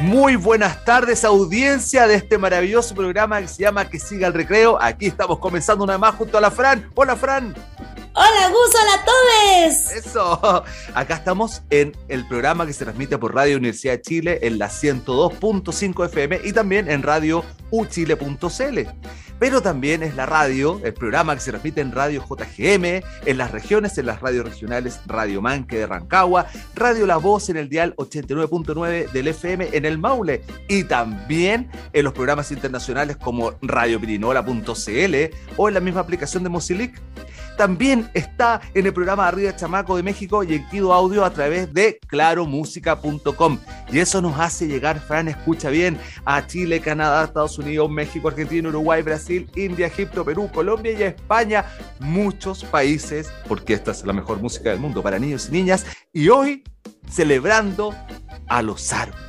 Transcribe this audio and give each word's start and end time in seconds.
muy 0.00 0.36
buenas 0.36 0.84
tardes, 0.84 1.24
audiencia 1.24 2.06
de 2.06 2.16
este 2.16 2.38
maravilloso 2.38 2.94
programa 2.94 3.40
que 3.40 3.48
se 3.48 3.62
llama 3.62 3.88
Que 3.88 3.98
siga 3.98 4.26
el 4.26 4.34
recreo. 4.34 4.78
Aquí 4.80 5.06
estamos 5.06 5.38
comenzando 5.38 5.84
una 5.84 5.98
más 5.98 6.14
junto 6.14 6.38
a 6.38 6.40
la 6.40 6.50
Fran. 6.50 6.90
Hola, 6.94 7.16
Fran. 7.16 7.54
Hola 8.14 8.48
Gus, 8.48 8.74
hola 8.74 9.04
todos. 9.04 9.92
Eso, 9.92 10.64
acá 10.94 11.14
estamos 11.16 11.62
en 11.68 11.94
el 12.08 12.26
programa 12.26 12.66
que 12.66 12.72
se 12.72 12.84
transmite 12.84 13.18
por 13.18 13.34
Radio 13.34 13.58
Universidad 13.58 13.94
de 13.94 14.02
Chile 14.02 14.38
en 14.42 14.58
la 14.58 14.68
102.5 14.68 16.06
FM 16.06 16.40
y 16.44 16.52
también 16.52 16.90
en 16.90 17.02
radio 17.02 17.44
uchile.cl 17.70 18.78
pero 19.38 19.60
también 19.60 20.02
es 20.02 20.14
la 20.14 20.26
radio, 20.26 20.80
el 20.84 20.94
programa 20.94 21.34
que 21.34 21.40
se 21.40 21.50
transmite 21.50 21.80
en 21.80 21.92
Radio 21.92 22.24
JGM, 22.28 23.02
en 23.26 23.38
las 23.38 23.50
regiones, 23.50 23.98
en 23.98 24.06
las 24.06 24.20
radios 24.20 24.44
regionales 24.44 25.00
Radio 25.06 25.42
Manque 25.42 25.78
de 25.78 25.86
Rancagua, 25.86 26.46
Radio 26.74 27.06
La 27.06 27.16
Voz 27.16 27.48
en 27.50 27.56
el 27.56 27.68
dial 27.68 27.94
89.9 27.96 29.10
del 29.10 29.28
FM 29.28 29.68
en 29.72 29.84
el 29.84 29.98
Maule 29.98 30.42
y 30.68 30.84
también 30.84 31.70
en 31.92 32.04
los 32.04 32.12
programas 32.12 32.50
internacionales 32.50 33.16
como 33.16 33.54
radiopirinola.cl 33.62 35.14
o 35.56 35.68
en 35.68 35.74
la 35.74 35.80
misma 35.80 36.00
aplicación 36.00 36.42
de 36.42 36.48
Mozilic 36.48 37.00
también 37.56 38.10
está 38.14 38.60
en 38.74 38.86
el 38.86 38.92
programa 38.92 39.26
Arriba 39.26 39.54
Chamaco 39.56 39.96
de 39.96 40.02
México 40.02 40.44
y 40.44 40.54
en 40.54 40.68
Kido 40.68 40.92
Audio 40.92 41.24
a 41.24 41.30
través 41.30 41.72
de 41.72 41.98
claromúsica.com. 42.06 43.58
Y 43.90 43.98
eso 43.98 44.20
nos 44.20 44.38
hace 44.38 44.66
llegar, 44.66 45.00
Fran, 45.00 45.28
escucha 45.28 45.70
bien, 45.70 45.98
a 46.24 46.46
Chile, 46.46 46.80
Canadá, 46.80 47.24
Estados 47.24 47.58
Unidos, 47.58 47.90
México, 47.90 48.28
Argentina, 48.28 48.68
Uruguay, 48.68 49.02
Brasil, 49.02 49.50
India, 49.56 49.86
Egipto, 49.86 50.24
Perú, 50.24 50.50
Colombia 50.52 50.92
y 50.92 51.02
España. 51.02 51.64
Muchos 52.00 52.64
países, 52.64 53.30
porque 53.48 53.74
esta 53.74 53.92
es 53.92 54.04
la 54.04 54.12
mejor 54.12 54.40
música 54.40 54.70
del 54.70 54.78
mundo 54.78 55.02
para 55.02 55.18
niños 55.18 55.48
y 55.48 55.52
niñas. 55.52 55.86
Y 56.12 56.28
hoy 56.28 56.64
celebrando 57.08 57.94
a 58.48 58.62
los 58.62 58.92
árboles. 58.92 59.26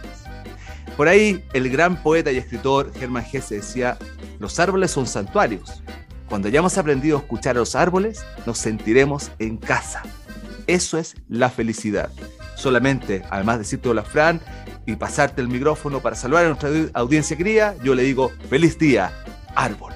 Por 0.96 1.08
ahí, 1.08 1.44
el 1.54 1.70
gran 1.70 2.02
poeta 2.02 2.32
y 2.32 2.38
escritor 2.38 2.92
Germán 2.94 3.24
Gese 3.24 3.56
decía, 3.56 3.98
los 4.40 4.60
árboles 4.60 4.90
son 4.92 5.06
santuarios, 5.06 5.84
cuando 6.30 6.48
hayamos 6.48 6.78
aprendido 6.78 7.18
a 7.18 7.22
escuchar 7.22 7.56
a 7.56 7.60
los 7.60 7.76
árboles, 7.76 8.24
nos 8.46 8.58
sentiremos 8.58 9.32
en 9.40 9.58
casa. 9.58 10.04
Eso 10.68 10.98
es 10.98 11.16
la 11.30 11.50
felicidad. 11.50 12.10
Solamente, 12.56 13.24
además 13.30 13.56
de 13.56 13.64
decirte 13.64 13.90
hola 13.90 14.04
Fran 14.04 14.42
y 14.86 14.96
pasarte 14.96 15.42
el 15.42 15.48
micrófono 15.48 16.02
para 16.02 16.16
saludar 16.16 16.46
a 16.46 16.48
nuestra 16.50 16.70
audiencia 16.94 17.38
querida, 17.38 17.76
yo 17.84 17.96
le 17.96 18.04
digo 18.04 18.32
feliz 18.50 18.78
día, 18.78 19.12
árbol. 19.56 19.94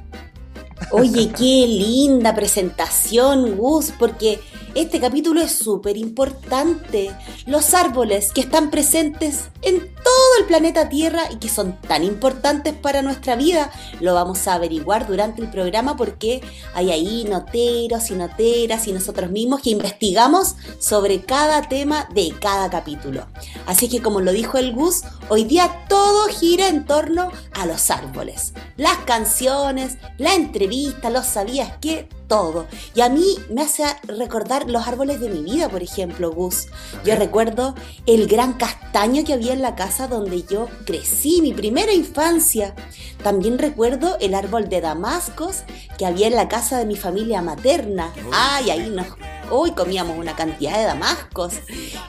Oye, 0.92 1.32
qué 1.38 1.66
linda 1.68 2.34
presentación, 2.34 3.56
Gus, 3.56 3.94
porque 3.98 4.40
este 4.76 5.00
capítulo 5.00 5.42
es 5.42 5.52
súper 5.52 5.98
importante. 5.98 7.12
Los 7.46 7.74
árboles 7.74 8.32
que 8.32 8.42
están 8.42 8.72
presentes 8.72 9.50
en 9.62 9.80
todo 9.80 10.40
el 10.40 10.46
planeta 10.46 10.90
Tierra 10.90 11.24
y 11.32 11.38
que 11.38 11.50
son 11.50 11.80
tan 11.82 12.04
importantes 12.04 12.74
para 12.74 13.02
nuestra 13.02 13.36
vida, 13.36 13.72
lo 14.00 14.14
vamos 14.14 14.48
a 14.48 14.54
averiguar 14.54 15.08
durante 15.08 15.42
el 15.42 15.50
programa 15.50 15.98
porque 15.98 16.42
hay 16.74 16.92
ahí 16.92 17.26
noteros 17.26 18.10
y 18.12 18.16
noteras 18.16 18.88
y 18.88 18.94
nosotros 18.94 19.30
mismos 19.30 19.62
que 19.62 19.72
investigamos 19.72 20.56
sobre 20.80 21.22
cada 21.22 21.64
tema 21.64 22.08
de 22.14 22.34
cada 22.40 22.70
capítulo. 22.70 23.28
Así 23.66 23.90
que 23.90 24.02
como 24.02 24.22
lo 24.22 24.32
dijo 24.32 24.58
el 24.58 24.74
Gus, 24.74 25.02
hoy 25.30 25.44
día 25.44 25.86
todo 25.90 26.28
gira 26.28 26.68
en 26.68 26.86
torno 26.86 27.32
a 27.54 27.66
los 27.66 27.90
árboles. 27.90 28.54
Las 28.78 28.98
canciones, 29.00 29.98
la 30.18 30.34
entrevista, 30.34 31.10
los 31.10 31.26
sabías 31.26 31.74
que 31.80 32.08
todo. 32.32 32.66
Y 32.96 33.02
a 33.02 33.10
mí 33.10 33.36
me 33.50 33.62
hace 33.62 33.84
recordar 34.04 34.70
los 34.70 34.88
árboles 34.88 35.20
de 35.20 35.30
mi 35.30 35.44
vida, 35.44 35.68
por 35.68 35.84
ejemplo, 35.84 36.32
Gus. 36.32 36.68
Yo 37.04 37.18
recuerdo 37.18 37.76
el 38.06 38.26
gran 38.28 38.54
castaño 38.54 39.26
que 39.26 39.34
había 39.34 39.52
en 39.52 39.62
la 39.62 39.76
casa 39.76 40.08
donde 40.08 40.44
yo 40.44 40.70
crecí, 40.86 41.42
mi 41.42 41.52
primera 41.52 41.92
infancia. 41.92 42.74
También 43.22 43.60
recuerdo 43.60 44.16
el 44.22 44.34
árbol 44.34 44.70
de 44.70 44.80
damascos 44.80 45.64
que 45.98 46.06
había 46.06 46.28
en 46.28 46.38
la 46.38 46.48
casa 46.48 46.78
de 46.78 46.86
mi 46.86 46.96
familia 46.96 47.42
materna. 47.42 48.14
Ay, 48.32 48.70
ahí 48.70 48.90
nos 48.90 49.08
hoy 49.50 49.72
comíamos 49.72 50.18
una 50.18 50.34
cantidad 50.34 50.78
de 50.78 50.86
damascos. 50.86 51.56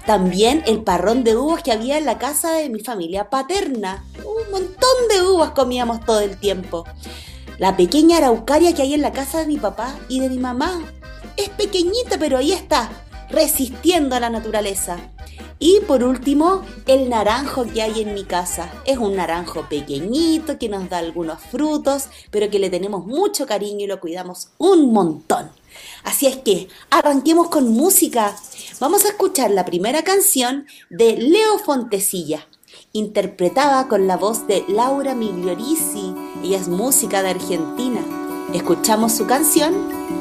También 0.07 0.63
el 0.67 0.85
parrón 0.85 1.25
de 1.25 1.37
uvas 1.37 1.65
que 1.65 1.73
había 1.73 1.99
en 1.99 2.07
la 2.07 2.19
casa 2.19 2.53
de 2.53 2.71
mi 2.71 2.79
familia 2.79 3.29
paterna. 3.29 4.05
Un 4.19 4.53
montón 4.53 5.09
de 5.11 5.23
uvas 5.23 5.51
comíamos 5.51 5.99
todo 6.05 6.21
el 6.21 6.39
tiempo. 6.39 6.85
La 7.63 7.77
pequeña 7.77 8.17
araucaria 8.17 8.75
que 8.75 8.83
hay 8.83 8.95
en 8.95 9.03
la 9.03 9.13
casa 9.13 9.39
de 9.39 9.47
mi 9.47 9.57
papá 9.57 9.97
y 10.09 10.19
de 10.19 10.29
mi 10.29 10.39
mamá. 10.39 10.83
Es 11.37 11.49
pequeñita, 11.49 12.19
pero 12.19 12.39
ahí 12.39 12.51
está, 12.51 12.91
resistiendo 13.31 14.17
a 14.17 14.19
la 14.19 14.31
naturaleza. 14.31 14.97
Y 15.61 15.79
por 15.87 16.03
último, 16.03 16.63
el 16.87 17.09
naranjo 17.09 17.65
que 17.65 17.81
hay 17.81 18.01
en 18.01 18.15
mi 18.15 18.25
casa. 18.25 18.69
Es 18.85 18.99
un 18.99 19.15
naranjo 19.15 19.69
pequeñito 19.69 20.59
que 20.59 20.69
nos 20.69 20.91
da 20.91 20.99
algunos 20.99 21.41
frutos, 21.41 22.09
pero 22.33 22.51
que 22.51 22.59
le 22.59 22.69
tenemos 22.69 23.07
mucho 23.07 23.47
cariño 23.47 23.85
y 23.85 23.87
lo 23.87 24.01
cuidamos 24.01 24.49
un 24.59 24.93
montón. 24.93 25.49
Así 26.03 26.27
es 26.27 26.39
que 26.39 26.67
arranquemos 26.91 27.49
con 27.49 27.73
música. 27.73 28.35
Vamos 28.81 29.05
a 29.05 29.11
escuchar 29.11 29.53
la 29.53 29.65
primera 29.65 30.03
canción 30.03 30.67
de 30.91 31.17
Leo 31.17 31.61
Fontecilla 31.61 32.45
interpretada 32.93 33.89
con 33.89 34.07
la 34.07 34.17
voz 34.17 34.47
de 34.47 34.65
Laura 34.69 35.15
Migliorisi. 35.15 36.15
Ella 36.43 36.59
es 36.59 36.69
música 36.69 37.23
de 37.23 37.31
Argentina. 37.31 38.01
Escuchamos 38.53 39.13
su 39.13 39.27
canción, 39.27 39.75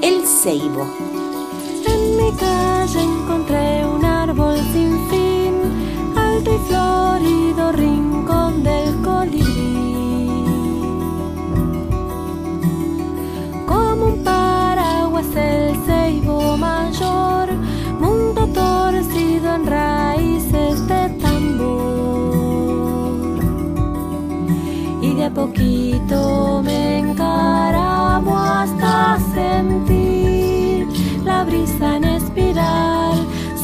El 0.03 0.25
Ceibo. 0.27 0.85
En 1.87 2.15
mi 2.15 2.31
calle 2.33 3.01
encontré 3.01 3.83
un 3.85 4.05
árbol 4.05 4.57
sin 4.71 5.09
fin, 5.09 5.53
alto 6.15 6.53
y 6.53 6.59
florido 6.69 7.71
rincón 7.71 8.10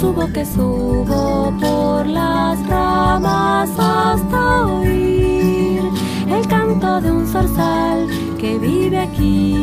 Subo 0.07 0.31
que 0.31 0.45
subo 0.45 1.53
por 1.59 2.07
las 2.07 2.65
ramas 2.65 3.69
hasta 3.77 4.65
oír 4.67 5.81
el 6.29 6.47
canto 6.47 7.01
de 7.01 7.11
un 7.11 7.27
zorzal 7.27 8.07
que 8.37 8.57
vive 8.57 8.99
aquí. 8.99 9.53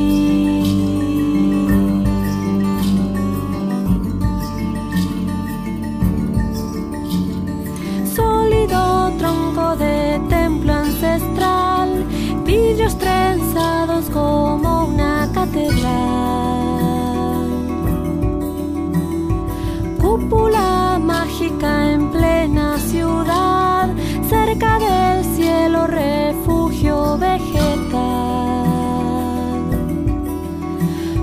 Sólido 8.15 9.13
tronco 9.17 9.77
de 9.77 10.21
templo 10.29 10.75
ancestral 10.75 12.05
pillos 12.45 12.99
trenzados 12.99 14.11
como 14.11 14.89
una 14.89 15.27
catedral. 15.33 16.54
Mágica 21.01 21.93
en 21.93 22.11
plena 22.11 22.79
ciudad, 22.79 23.89
cerca 24.29 24.79
del 24.79 25.25
cielo 25.25 25.87
refugio 25.87 27.19
vegetal. 27.19 27.93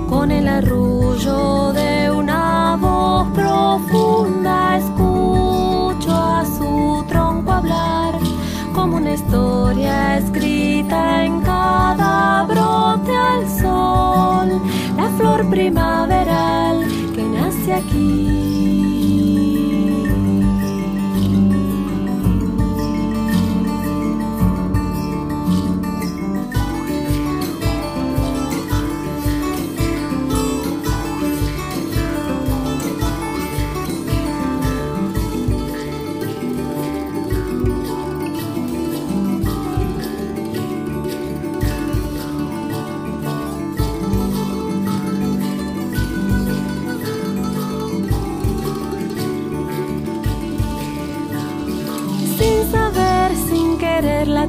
Con 0.08 0.30
el 0.30 0.46
arrullo 0.46 1.72
de 1.72 2.10
una 2.10 2.76
voz 2.80 3.26
profunda 3.34 4.76
escucho 4.76 6.12
a 6.12 6.44
su 6.44 7.04
tronco 7.08 7.52
hablar 7.52 8.14
como 8.72 8.98
una 8.98 9.14
historia 9.14 10.18
escrita 10.18 11.24
en 11.24 11.40
cada 11.40 12.44
brote 12.44 13.16
al 13.16 13.48
sol, 13.48 14.62
la 14.96 15.08
flor 15.16 15.48
primaveral 15.50 16.86
que 17.14 17.22
nace 17.24 17.74
aquí. 17.74 18.41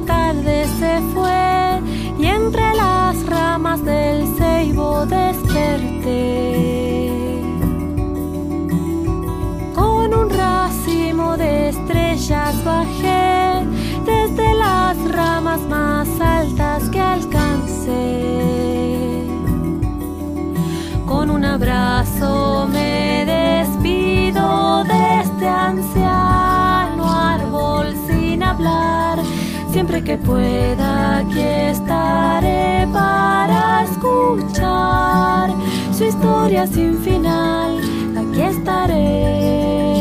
Tarde 0.06 0.66
se 0.78 1.00
fue 1.12 1.82
y 2.18 2.26
entre 2.26 2.74
las 2.74 3.26
ramas 3.26 3.84
del 3.84 4.26
ceibo 4.36 5.04
desperté. 5.06 7.10
Con 9.74 10.14
un 10.14 10.30
racimo 10.30 11.36
de 11.36 11.70
estrellas 11.70 12.64
bajé 12.64 13.66
desde 14.04 14.54
las 14.54 14.96
ramas 15.10 15.60
más 15.68 16.08
altas 16.20 16.88
que 16.90 17.00
alcancé. 17.00 18.44
Con 21.06 21.30
un 21.30 21.44
abrazo 21.44 22.68
me 22.72 23.24
despido 23.26 24.84
de 24.84 25.20
este 25.20 25.48
anciano 25.48 26.53
Siempre 29.94 30.16
que 30.16 30.24
pueda 30.26 31.18
aquí 31.18 31.40
estaré 31.40 32.84
para 32.92 33.84
escuchar 33.84 35.50
su 35.96 36.02
historia 36.02 36.66
sin 36.66 36.98
final. 36.98 37.78
Aquí 38.18 38.42
estaré. 38.42 39.93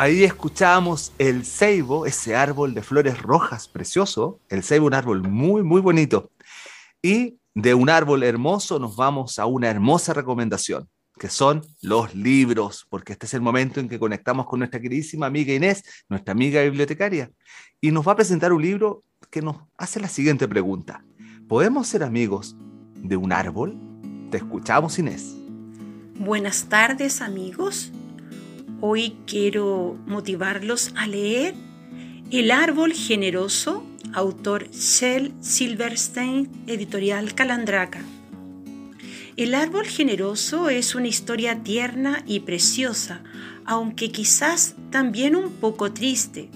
Ahí 0.00 0.24
escuchábamos 0.24 1.12
el 1.18 1.44
ceibo, 1.44 2.06
ese 2.06 2.34
árbol 2.34 2.72
de 2.72 2.82
flores 2.82 3.20
rojas 3.20 3.68
precioso. 3.68 4.40
El 4.48 4.62
ceibo, 4.62 4.86
un 4.86 4.94
árbol 4.94 5.28
muy, 5.28 5.62
muy 5.62 5.82
bonito. 5.82 6.30
Y 7.02 7.36
de 7.54 7.74
un 7.74 7.90
árbol 7.90 8.22
hermoso 8.22 8.78
nos 8.78 8.96
vamos 8.96 9.38
a 9.38 9.44
una 9.44 9.68
hermosa 9.68 10.14
recomendación, 10.14 10.88
que 11.18 11.28
son 11.28 11.60
los 11.82 12.14
libros, 12.14 12.86
porque 12.88 13.12
este 13.12 13.26
es 13.26 13.34
el 13.34 13.42
momento 13.42 13.78
en 13.78 13.90
que 13.90 13.98
conectamos 13.98 14.46
con 14.46 14.60
nuestra 14.60 14.80
queridísima 14.80 15.26
amiga 15.26 15.52
Inés, 15.52 15.82
nuestra 16.08 16.32
amiga 16.32 16.62
bibliotecaria, 16.62 17.30
y 17.78 17.90
nos 17.90 18.08
va 18.08 18.12
a 18.12 18.16
presentar 18.16 18.54
un 18.54 18.62
libro 18.62 19.04
que 19.28 19.42
nos 19.42 19.58
hace 19.76 20.00
la 20.00 20.08
siguiente 20.08 20.48
pregunta. 20.48 21.04
¿Podemos 21.46 21.88
ser 21.88 22.04
amigos 22.04 22.56
de 22.94 23.18
un 23.18 23.32
árbol? 23.32 23.78
Te 24.30 24.38
escuchamos, 24.38 24.98
Inés. 24.98 25.36
Buenas 26.14 26.70
tardes 26.70 27.20
amigos. 27.20 27.92
Hoy 28.82 29.14
quiero 29.26 29.98
motivarlos 30.06 30.94
a 30.96 31.06
leer 31.06 31.54
El 32.30 32.50
árbol 32.50 32.94
generoso, 32.94 33.84
autor 34.14 34.70
Shell 34.70 35.34
Silverstein, 35.40 36.48
editorial 36.66 37.34
Calandraca. 37.34 38.00
El 39.36 39.54
árbol 39.54 39.84
generoso 39.84 40.70
es 40.70 40.94
una 40.94 41.08
historia 41.08 41.62
tierna 41.62 42.22
y 42.26 42.40
preciosa, 42.40 43.22
aunque 43.66 44.10
quizás 44.12 44.76
también 44.90 45.36
un 45.36 45.52
poco 45.52 45.92
triste, 45.92 46.48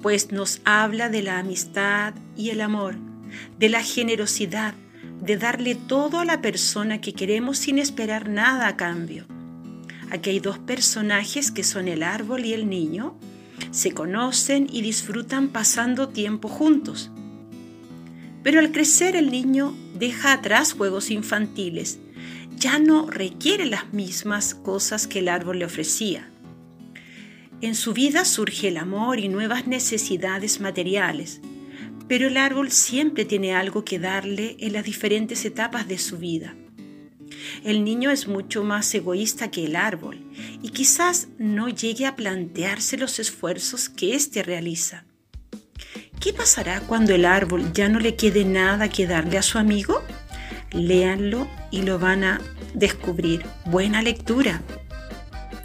pues 0.00 0.30
nos 0.30 0.60
habla 0.64 1.08
de 1.08 1.22
la 1.22 1.40
amistad 1.40 2.14
y 2.36 2.50
el 2.50 2.60
amor, 2.60 2.94
de 3.58 3.68
la 3.68 3.82
generosidad, 3.82 4.74
de 5.20 5.36
darle 5.36 5.74
todo 5.74 6.20
a 6.20 6.24
la 6.24 6.40
persona 6.40 7.00
que 7.00 7.14
queremos 7.14 7.58
sin 7.58 7.80
esperar 7.80 8.28
nada 8.28 8.68
a 8.68 8.76
cambio. 8.76 9.26
Aquí 10.10 10.30
hay 10.30 10.40
dos 10.40 10.58
personajes 10.58 11.50
que 11.50 11.64
son 11.64 11.88
el 11.88 12.02
árbol 12.02 12.44
y 12.44 12.54
el 12.54 12.68
niño. 12.68 13.16
Se 13.70 13.92
conocen 13.92 14.66
y 14.70 14.80
disfrutan 14.80 15.48
pasando 15.48 16.08
tiempo 16.08 16.48
juntos. 16.48 17.10
Pero 18.42 18.60
al 18.60 18.72
crecer 18.72 19.16
el 19.16 19.30
niño 19.30 19.74
deja 19.98 20.32
atrás 20.32 20.72
juegos 20.72 21.10
infantiles. 21.10 21.98
Ya 22.56 22.78
no 22.78 23.10
requiere 23.10 23.66
las 23.66 23.92
mismas 23.92 24.54
cosas 24.54 25.06
que 25.06 25.18
el 25.18 25.28
árbol 25.28 25.58
le 25.58 25.66
ofrecía. 25.66 26.30
En 27.60 27.74
su 27.74 27.92
vida 27.92 28.24
surge 28.24 28.68
el 28.68 28.76
amor 28.76 29.18
y 29.18 29.28
nuevas 29.28 29.66
necesidades 29.66 30.60
materiales, 30.60 31.40
pero 32.06 32.28
el 32.28 32.36
árbol 32.36 32.70
siempre 32.70 33.24
tiene 33.24 33.54
algo 33.54 33.84
que 33.84 33.98
darle 33.98 34.56
en 34.60 34.72
las 34.72 34.84
diferentes 34.84 35.44
etapas 35.44 35.88
de 35.88 35.98
su 35.98 36.18
vida. 36.18 36.54
El 37.64 37.84
niño 37.84 38.10
es 38.10 38.28
mucho 38.28 38.62
más 38.64 38.92
egoísta 38.94 39.50
que 39.50 39.64
el 39.64 39.76
árbol 39.76 40.24
y 40.62 40.70
quizás 40.70 41.28
no 41.38 41.68
llegue 41.68 42.06
a 42.06 42.16
plantearse 42.16 42.96
los 42.96 43.18
esfuerzos 43.18 43.88
que 43.88 44.14
éste 44.14 44.42
realiza. 44.42 45.04
¿Qué 46.20 46.32
pasará 46.32 46.80
cuando 46.80 47.14
el 47.14 47.24
árbol 47.24 47.72
ya 47.72 47.88
no 47.88 48.00
le 48.00 48.16
quede 48.16 48.44
nada 48.44 48.88
que 48.88 49.06
darle 49.06 49.38
a 49.38 49.42
su 49.42 49.58
amigo? 49.58 50.02
Léanlo 50.72 51.48
y 51.70 51.82
lo 51.82 51.98
van 51.98 52.24
a 52.24 52.40
descubrir. 52.74 53.44
Buena 53.66 54.02
lectura. 54.02 54.62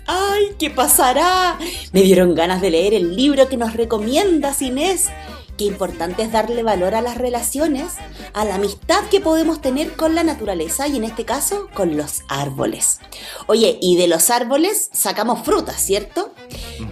¡Ay, 0.06 0.56
qué 0.60 0.70
pasará! 0.70 1.58
Me 1.92 2.02
dieron 2.02 2.36
ganas 2.36 2.62
de 2.62 2.72
leer 2.72 2.94
el 2.94 3.16
libro 3.16 3.48
que 3.48 3.58
nos 3.58 3.74
recomiendas, 3.74 4.62
Inés. 4.62 5.10
Qué 5.58 5.66
importante 5.66 6.24
es 6.24 6.32
darle 6.32 6.64
valor 6.64 6.96
a 6.96 7.02
las 7.02 7.18
relaciones, 7.18 7.94
a 8.34 8.44
la 8.44 8.56
amistad 8.56 9.04
que 9.12 9.22
podemos 9.22 9.62
tener 9.62 9.96
con 9.96 10.16
la 10.16 10.24
naturaleza 10.24 10.88
y 10.88 10.98
en 10.98 11.04
este 11.04 11.26
caso 11.26 11.70
con 11.74 11.96
los 11.96 12.24
árboles. 12.28 13.00
Oye, 13.48 13.78
y 13.82 13.96
de 13.96 14.08
los 14.08 14.30
árboles 14.30 14.90
sacamos 14.94 15.46
frutas, 15.46 15.80
¿cierto? 15.80 16.34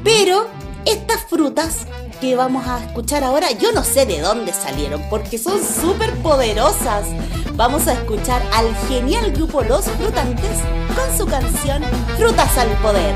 Pero 0.04 0.48
estas 0.86 1.24
frutas 1.24 1.88
que 2.20 2.36
vamos 2.36 2.68
a 2.68 2.84
escuchar 2.84 3.24
ahora, 3.24 3.52
yo 3.52 3.72
no 3.72 3.84
sé 3.84 4.06
de 4.06 4.20
dónde 4.20 4.54
salieron 4.54 5.02
porque 5.10 5.40
son 5.40 5.60
súper 5.64 6.14
poderosas. 6.22 7.08
Vamos 7.56 7.88
a 7.88 7.94
escuchar 7.94 8.42
al 8.54 8.76
genial 8.88 9.32
grupo 9.32 9.64
Los 9.64 9.86
Frutantes 9.86 10.60
con 10.96 11.18
su 11.18 11.26
canción 11.26 11.84
Frutas 12.18 12.58
al 12.58 12.70
Poder. 12.82 13.16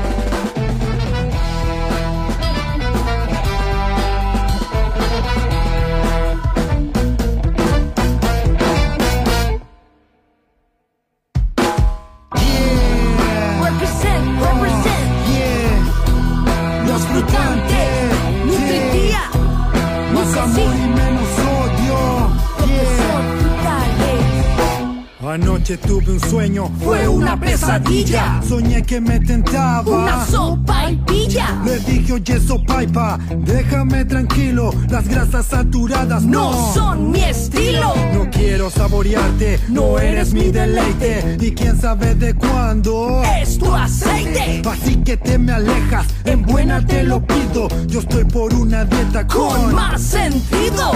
Tuve 25.74 26.12
un 26.12 26.20
sueño, 26.20 26.70
Fue 26.84 27.08
una 27.08 27.38
pesadilla. 27.40 28.40
soñé 28.46 28.82
que 28.82 29.00
me 29.00 29.18
tentaba. 29.18 29.82
Una 29.82 30.24
sopa 30.26 30.90
y 30.90 30.96
pilla. 30.96 31.60
Le 31.64 31.78
dije, 31.80 32.12
oye, 32.12 32.38
sopaipa, 32.40 33.18
déjame 33.38 34.04
tranquilo, 34.04 34.70
las 34.88 35.08
grasas 35.08 35.46
saturadas 35.46 36.22
no. 36.22 36.52
No 36.52 36.74
son 36.74 37.10
mi 37.10 37.22
estilo. 37.24 37.94
No 38.14 38.30
quiero 38.30 38.70
saborearte, 38.70 39.58
no 39.68 39.98
eres 39.98 40.32
mi 40.32 40.50
deleite. 40.50 41.36
Y 41.40 41.52
quién 41.52 41.80
sabe 41.80 42.14
de 42.14 42.34
cuándo. 42.34 43.22
Es 43.40 43.58
tu 43.58 43.74
aceite. 43.74 44.62
Así 44.70 44.96
que 44.96 45.16
te 45.16 45.38
me 45.38 45.52
alejas, 45.52 46.06
en 46.24 46.42
buena 46.42 46.84
te 46.86 47.02
lo 47.02 47.20
pido. 47.26 47.68
Yo 47.86 48.00
estoy 48.00 48.24
por 48.24 48.52
una 48.54 48.84
dieta 48.84 49.26
Con 49.26 49.46
con 49.62 49.74
más 49.74 50.00
sentido. 50.02 50.92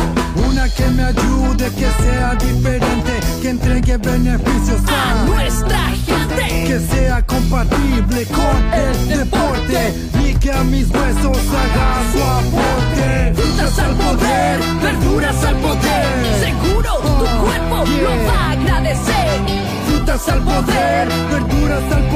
una 0.49 0.69
que 0.69 0.87
me 0.91 1.05
ayude, 1.05 1.71
que 1.75 1.89
sea 2.03 2.35
diferente, 2.37 3.20
que 3.40 3.49
entregue 3.49 3.97
beneficios 3.97 4.80
A 4.87 5.11
a 5.11 5.25
nuestra 5.25 5.78
gente. 6.04 6.64
que 6.66 6.78
sea 6.78 7.25
compatible 7.25 8.26
con 8.26 8.75
el 8.75 9.09
deporte 9.09 9.94
y 10.25 10.35
que 10.35 10.52
a 10.52 10.62
mis 10.64 10.90
huesos 10.90 11.38
haga 11.49 12.02
su 12.12 12.23
aporte. 12.23 13.32
Frutas 13.35 13.78
al 13.78 13.94
poder, 13.94 14.61
verduras 14.82 15.44
al 15.44 15.56
poder. 15.56 16.06
Seguro 16.40 16.90
tu 16.99 17.44
cuerpo 17.44 17.85
lo 18.02 18.26
va 18.26 18.40
a 18.40 18.50
agradecer. 18.52 19.40
Frutas 19.87 20.28
al 20.28 20.42
poder, 20.42 21.09
verduras 21.30 21.82
al 21.85 22.02
poder. 22.02 22.10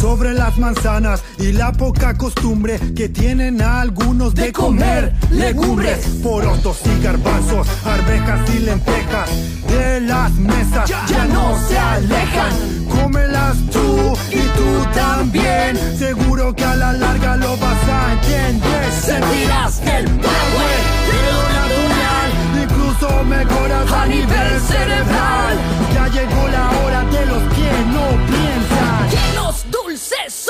Sobre 0.00 0.32
las 0.32 0.58
manzanas 0.58 1.22
y 1.38 1.52
la 1.52 1.72
poca 1.72 2.16
costumbre 2.16 2.78
que 2.94 3.08
tienen 3.08 3.60
algunos 3.60 4.34
de, 4.34 4.44
de 4.44 4.52
comer 4.52 5.14
legumbres, 5.30 6.06
porotos 6.22 6.80
y 6.84 7.02
garbanzos, 7.02 7.66
arvejas 7.84 8.40
y 8.54 8.58
lentejas 8.60 9.30
de 9.68 10.00
las 10.00 10.32
mesas 10.32 10.88
ya, 10.88 11.04
ya 11.06 11.24
no 11.26 11.58
se 11.68 11.78
alejan. 11.78 12.52
Cómelas 12.88 13.56
tú 13.70 14.16
y 14.30 14.40
tú 14.56 14.86
también. 14.94 15.76
Seguro 15.98 16.54
que 16.54 16.64
a 16.64 16.76
la 16.76 16.92
larga 16.92 17.36
lo 17.36 17.56
vas 17.56 17.88
a 17.88 18.12
entender. 18.12 18.92
Sentirás 18.92 19.80
el 19.80 20.04
power 20.04 20.80
de 21.08 21.18
lo 21.28 21.40
natural. 21.60 22.28
Incluso 22.62 23.24
mejoras 23.24 23.92
a 23.92 24.06
nivel 24.06 24.60
cerebral. 24.60 25.56
Ya 25.94 26.08
llegó 26.08 26.48
la 26.48 26.70
hora 26.80 27.04
de 27.04 27.26
los 27.26 27.42
que 27.54 27.70
no 27.92 28.26
piensan. 28.26 28.67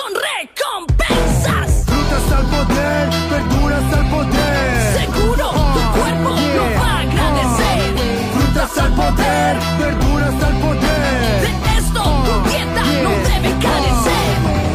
Son 0.08 0.14
recompensas. 0.14 1.84
Frutas 1.84 2.32
al 2.32 2.46
poder, 2.46 3.08
verduras 3.30 3.92
al 3.92 4.08
poder. 4.08 5.00
Seguro 5.00 5.50
tu 5.74 5.98
cuerpo 5.98 6.36
yeah. 6.36 6.54
lo 6.56 6.80
va 6.80 6.88
a 6.88 7.00
agradecer. 7.00 7.80
Frutas 8.32 8.78
al 8.78 8.92
poder, 8.94 9.56
verduras 9.78 10.42
al 10.42 10.54
poder. 10.60 11.40
De 11.42 11.78
esto 11.78 12.02
tu 12.24 12.48
dieta 12.48 12.82
no 13.02 13.10
debe 13.28 13.50
carecer. 13.60 14.32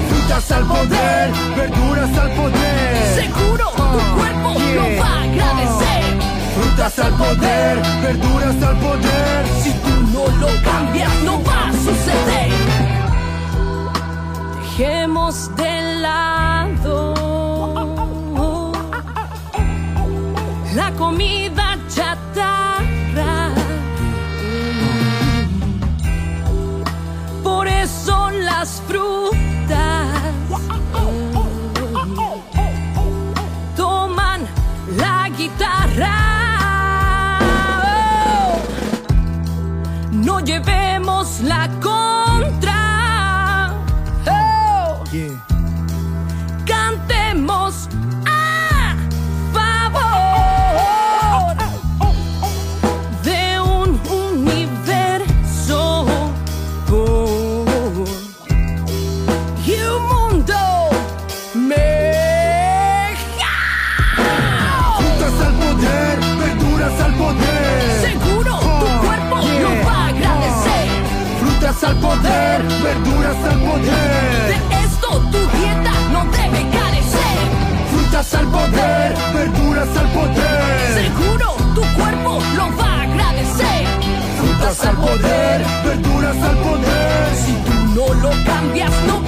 Frutas 0.09 0.51
al 0.51 0.65
poder, 0.65 1.31
verduras 1.57 2.17
al 2.17 2.31
poder. 2.31 3.15
Seguro 3.15 3.65
tu 3.71 4.17
cuerpo 4.17 4.49
lo 4.75 4.85
va 5.01 5.07
a 5.07 5.23
agradecer. 5.23 6.03
Frutas 6.55 6.99
al 6.99 7.13
poder, 7.13 7.81
verduras 8.03 8.61
al 8.61 8.77
poder. 8.77 9.47
Si 9.63 9.71
tú 9.71 9.93
no 10.13 10.27
lo 10.41 10.61
cambias, 10.63 11.11
no 11.23 11.43
va 11.43 11.69
a 11.69 11.71
suceder. 11.71 13.12
Dejemos 14.75 15.55
de 15.55 15.99
lado 16.01 17.13
la 20.73 20.91
comida 20.97 21.77
chatarra. 21.93 23.51
Por 27.43 27.67
eso 27.67 28.31
las 28.31 28.81
frutas 28.87 30.09
toman 33.77 34.41
la 34.97 35.29
guitarra. 35.37 36.17
No 40.11 40.39
llevemos 40.39 41.41
la 41.41 41.52
verduras 85.21 86.37
al 86.37 86.57
poder. 86.57 87.35
Si 87.45 87.53
tú 87.53 87.73
no 87.95 88.13
lo 88.15 88.29
cambias, 88.45 88.91
no 89.07 89.22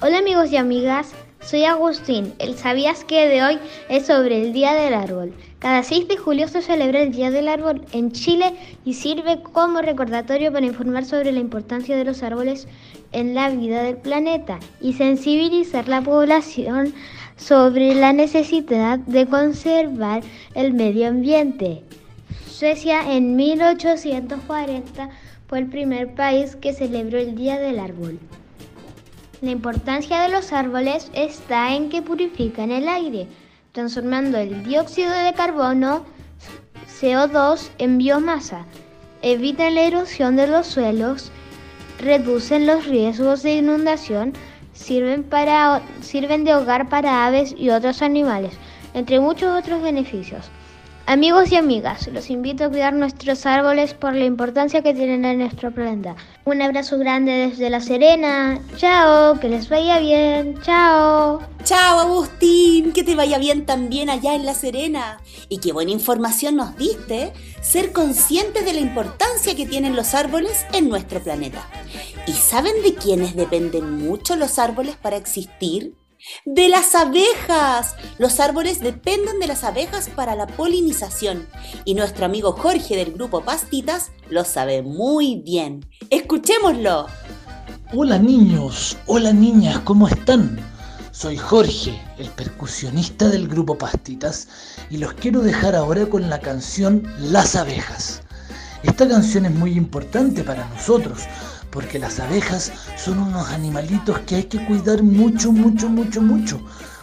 Hola 0.00 0.18
amigos 0.18 0.52
y 0.52 0.56
amigas, 0.56 1.10
soy 1.40 1.64
Agustín. 1.64 2.32
El 2.38 2.56
sabías 2.56 3.02
que 3.02 3.26
de 3.26 3.42
hoy 3.42 3.58
es 3.88 4.06
sobre 4.06 4.40
el 4.40 4.52
Día 4.52 4.72
del 4.72 4.94
Árbol. 4.94 5.34
Cada 5.58 5.82
6 5.82 6.06
de 6.06 6.16
julio 6.16 6.46
se 6.46 6.62
celebra 6.62 7.00
el 7.00 7.10
Día 7.10 7.32
del 7.32 7.48
Árbol 7.48 7.84
en 7.90 8.12
Chile 8.12 8.54
y 8.84 8.94
sirve 8.94 9.42
como 9.42 9.82
recordatorio 9.82 10.52
para 10.52 10.66
informar 10.66 11.04
sobre 11.04 11.32
la 11.32 11.40
importancia 11.40 11.96
de 11.96 12.04
los 12.04 12.22
árboles 12.22 12.68
en 13.10 13.34
la 13.34 13.50
vida 13.50 13.82
del 13.82 13.96
planeta 13.96 14.60
y 14.80 14.92
sensibilizar 14.92 15.88
la 15.88 16.00
población 16.00 16.94
sobre 17.36 17.92
la 17.96 18.12
necesidad 18.12 19.00
de 19.00 19.26
conservar 19.26 20.22
el 20.54 20.74
medio 20.74 21.08
ambiente. 21.08 21.82
Suecia 22.48 23.16
en 23.16 23.34
1840 23.34 25.08
fue 25.48 25.58
el 25.58 25.66
primer 25.66 26.14
país 26.14 26.54
que 26.54 26.72
celebró 26.72 27.18
el 27.18 27.34
Día 27.34 27.58
del 27.58 27.80
Árbol. 27.80 28.20
La 29.40 29.52
importancia 29.52 30.20
de 30.22 30.30
los 30.30 30.52
árboles 30.52 31.12
está 31.14 31.72
en 31.72 31.90
que 31.90 32.02
purifican 32.02 32.72
el 32.72 32.88
aire, 32.88 33.28
transformando 33.70 34.36
el 34.36 34.64
dióxido 34.64 35.12
de 35.12 35.32
carbono, 35.32 36.04
CO2, 37.00 37.70
en 37.78 37.98
biomasa, 37.98 38.64
evitan 39.22 39.76
la 39.76 39.82
erosión 39.82 40.34
de 40.34 40.48
los 40.48 40.66
suelos, 40.66 41.30
reducen 42.00 42.66
los 42.66 42.86
riesgos 42.86 43.44
de 43.44 43.54
inundación, 43.54 44.32
sirven, 44.72 45.22
para, 45.22 45.82
sirven 46.00 46.42
de 46.42 46.54
hogar 46.54 46.88
para 46.88 47.24
aves 47.24 47.54
y 47.56 47.70
otros 47.70 48.02
animales, 48.02 48.54
entre 48.92 49.20
muchos 49.20 49.56
otros 49.56 49.80
beneficios. 49.80 50.50
Amigos 51.08 51.50
y 51.50 51.56
amigas, 51.56 52.06
los 52.08 52.28
invito 52.28 52.64
a 52.64 52.68
cuidar 52.68 52.92
nuestros 52.92 53.46
árboles 53.46 53.94
por 53.94 54.14
la 54.14 54.26
importancia 54.26 54.82
que 54.82 54.92
tienen 54.92 55.24
en 55.24 55.38
nuestro 55.38 55.72
planeta. 55.72 56.14
Un 56.44 56.60
abrazo 56.60 56.98
grande 56.98 57.48
desde 57.48 57.70
La 57.70 57.80
Serena. 57.80 58.60
Chao, 58.76 59.40
que 59.40 59.48
les 59.48 59.70
vaya 59.70 60.00
bien. 60.00 60.60
Chao. 60.60 61.40
Chao 61.64 62.00
Agustín, 62.00 62.92
que 62.92 63.04
te 63.04 63.14
vaya 63.14 63.38
bien 63.38 63.64
también 63.64 64.10
allá 64.10 64.34
en 64.34 64.44
La 64.44 64.52
Serena. 64.52 65.18
Y 65.48 65.60
qué 65.60 65.72
buena 65.72 65.92
información 65.92 66.56
nos 66.56 66.76
diste, 66.76 67.32
ser 67.62 67.92
conscientes 67.92 68.66
de 68.66 68.74
la 68.74 68.80
importancia 68.80 69.56
que 69.56 69.64
tienen 69.64 69.96
los 69.96 70.12
árboles 70.12 70.66
en 70.74 70.90
nuestro 70.90 71.22
planeta. 71.22 71.66
¿Y 72.26 72.32
saben 72.32 72.82
de 72.82 72.92
quiénes 72.92 73.34
dependen 73.34 73.96
mucho 73.96 74.36
los 74.36 74.58
árboles 74.58 74.96
para 74.96 75.16
existir? 75.16 75.94
De 76.44 76.68
las 76.68 76.94
abejas. 76.94 77.94
Los 78.18 78.40
árboles 78.40 78.80
dependen 78.80 79.38
de 79.40 79.46
las 79.46 79.64
abejas 79.64 80.08
para 80.08 80.34
la 80.34 80.46
polinización. 80.46 81.48
Y 81.84 81.94
nuestro 81.94 82.26
amigo 82.26 82.52
Jorge 82.52 82.96
del 82.96 83.12
grupo 83.12 83.42
Pastitas 83.44 84.10
lo 84.28 84.44
sabe 84.44 84.82
muy 84.82 85.42
bien. 85.44 85.86
Escuchémoslo. 86.10 87.06
Hola 87.94 88.18
niños, 88.18 88.96
hola 89.06 89.32
niñas, 89.32 89.80
¿cómo 89.80 90.08
están? 90.08 90.60
soy 91.18 91.36
Jorge, 91.36 92.00
el 92.18 92.30
percusionista 92.30 93.28
del 93.28 93.48
grupo 93.48 93.76
Pastitas, 93.76 94.46
y 94.88 94.98
los 94.98 95.14
quiero 95.14 95.40
dejar 95.40 95.74
ahora 95.74 96.06
con 96.06 96.30
la 96.30 96.38
canción 96.38 97.02
Las 97.18 97.56
abejas. 97.56 98.22
Esta 98.84 99.08
canción 99.08 99.44
es 99.44 99.52
muy 99.52 99.72
importante 99.72 100.44
para 100.44 100.68
nosotros, 100.68 101.24
porque 101.70 101.98
las 101.98 102.20
abejas 102.20 102.72
son 102.96 103.18
unos 103.18 103.48
animalitos 103.48 104.18
que 104.20 104.36
hay 104.36 104.44
que 104.44 104.64
cuidar 104.66 105.02
mucho, 105.02 105.52
mucho, 105.52 105.88
mucho, 105.88 106.22
mucho, 106.22 106.60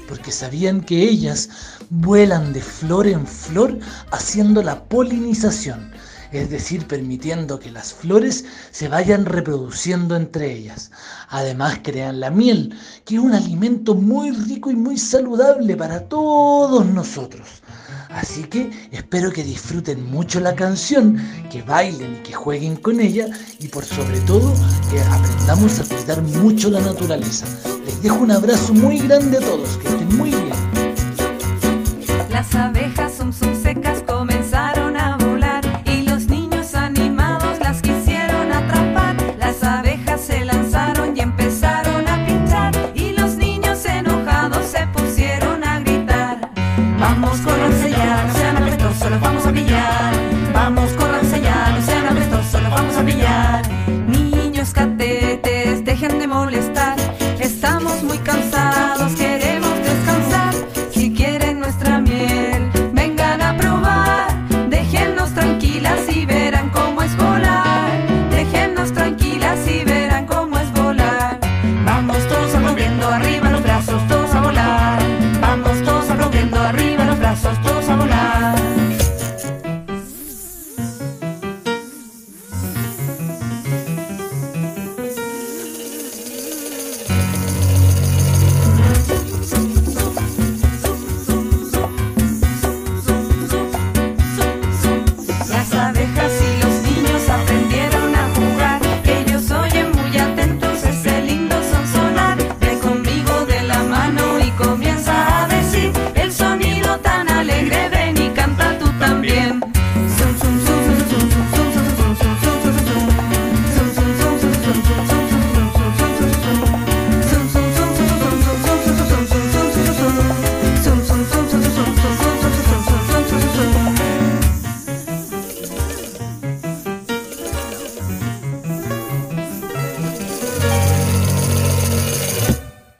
porque 0.08 0.32
sabían 0.32 0.82
que 0.82 1.04
ellas 1.04 1.50
vuelan 1.90 2.54
de 2.54 2.62
flor 2.62 3.08
en 3.08 3.26
flor 3.26 3.78
haciendo 4.12 4.64
la 4.64 4.84
polinización 4.86 5.94
es 6.32 6.50
decir, 6.50 6.86
permitiendo 6.88 7.60
que 7.60 7.72
las 7.72 7.94
flores 7.94 8.46
se 8.72 8.90
vayan 8.90 9.26
reproduciendo 9.26 10.16
entre 10.16 10.52
ellas. 10.52 10.92
Además 11.30 11.80
crean 11.84 12.20
la 12.20 12.30
miel, 12.30 12.78
que 13.06 13.16
es 13.16 13.22
un 13.22 13.34
alimento 13.34 13.96
muy 13.96 14.32
rico 14.32 14.72
y 14.72 14.76
muy 14.76 14.98
saludable 14.98 15.76
para 15.76 16.02
todos 16.08 16.86
nosotros. 16.86 17.48
Así 18.16 18.44
que 18.44 18.72
espero 18.94 19.30
que 19.30 19.44
disfruten 19.44 20.10
mucho 20.10 20.40
la 20.40 20.56
canción, 20.56 21.22
que 21.52 21.62
bailen 21.62 22.16
y 22.16 22.24
que 22.24 22.32
jueguen 22.32 22.78
con 22.78 23.02
ella 23.02 23.28
y 23.60 23.68
por 23.68 23.84
sobre 23.84 24.22
todo 24.22 24.54
que 24.90 25.02
aprendamos 25.02 25.82
a 25.82 25.84
cuidar 25.84 26.22
mucho 26.22 26.70
la 26.70 26.80
naturaleza. 26.80 27.46
Les 27.86 28.02
dejo 28.02 28.16
un 28.16 28.32
abrazo 28.32 28.74
muy 28.74 29.00
grande 29.00 29.38
a 29.38 29.42
todos, 29.42 29.78
que 29.78 29.90
estén 29.90 30.18
muy 30.18 30.30
bien. 30.30 30.55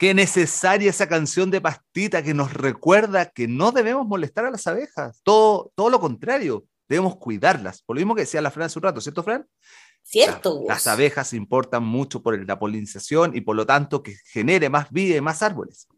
Qué 0.06 0.14
necesaria 0.14 0.88
esa 0.88 1.08
canción 1.08 1.50
de 1.50 1.60
pastita 1.60 2.22
que 2.22 2.32
nos 2.32 2.52
recuerda 2.52 3.26
que 3.26 3.48
no 3.48 3.72
debemos 3.72 4.06
molestar 4.06 4.44
a 4.44 4.52
las 4.52 4.64
abejas. 4.68 5.20
Todo, 5.24 5.72
todo 5.74 5.90
lo 5.90 5.98
contrario, 5.98 6.64
debemos 6.88 7.16
cuidarlas. 7.16 7.82
Por 7.82 7.96
lo 7.96 7.98
mismo 7.98 8.14
que 8.14 8.20
decía 8.20 8.40
la 8.40 8.52
Fran 8.52 8.66
hace 8.66 8.78
un 8.78 8.84
rato, 8.84 9.00
¿cierto, 9.00 9.24
Fran? 9.24 9.48
Cierto. 10.04 10.60
Las, 10.60 10.86
las 10.86 10.86
abejas 10.86 11.32
importan 11.32 11.82
mucho 11.82 12.22
por 12.22 12.40
la 12.46 12.56
polinización 12.56 13.36
y 13.36 13.40
por 13.40 13.56
lo 13.56 13.66
tanto 13.66 14.04
que 14.04 14.14
genere 14.26 14.70
más 14.70 14.92
vida 14.92 15.16
y 15.16 15.20
más 15.20 15.42
árboles. 15.42 15.88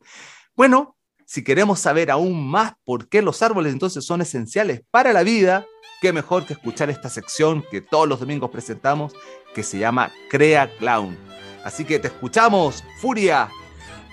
Bueno, 0.56 0.96
si 1.26 1.44
queremos 1.44 1.78
saber 1.78 2.10
aún 2.10 2.48
más 2.48 2.72
por 2.84 3.10
qué 3.10 3.20
los 3.20 3.42
árboles 3.42 3.74
entonces 3.74 4.06
son 4.06 4.22
esenciales 4.22 4.80
para 4.90 5.12
la 5.12 5.22
vida, 5.22 5.66
qué 6.00 6.14
mejor 6.14 6.46
que 6.46 6.54
escuchar 6.54 6.88
esta 6.88 7.10
sección 7.10 7.62
que 7.70 7.82
todos 7.82 8.08
los 8.08 8.20
domingos 8.20 8.48
presentamos, 8.48 9.12
que 9.54 9.62
se 9.62 9.78
llama 9.78 10.10
Crea 10.30 10.74
Clown. 10.78 11.14
Así 11.62 11.84
que 11.84 11.98
te 11.98 12.08
escuchamos, 12.08 12.82
Furia. 13.02 13.50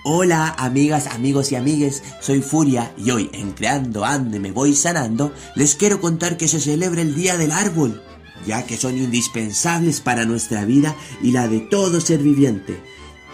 Hola 0.08 0.54
amigas, 0.56 1.08
amigos 1.08 1.50
y 1.50 1.56
amigues, 1.56 2.04
soy 2.20 2.40
Furia 2.40 2.94
y 2.96 3.10
hoy 3.10 3.28
en 3.32 3.50
Creando 3.50 4.04
Ande 4.04 4.38
Me 4.38 4.52
Voy 4.52 4.76
Sanando 4.76 5.32
les 5.56 5.74
quiero 5.74 6.00
contar 6.00 6.36
que 6.36 6.46
se 6.46 6.60
celebra 6.60 7.02
el 7.02 7.16
Día 7.16 7.36
del 7.36 7.50
Árbol, 7.50 8.00
ya 8.46 8.64
que 8.64 8.76
son 8.76 8.96
indispensables 8.96 10.00
para 10.00 10.24
nuestra 10.24 10.64
vida 10.64 10.94
y 11.24 11.32
la 11.32 11.48
de 11.48 11.58
todo 11.58 12.00
ser 12.00 12.20
viviente. 12.20 12.80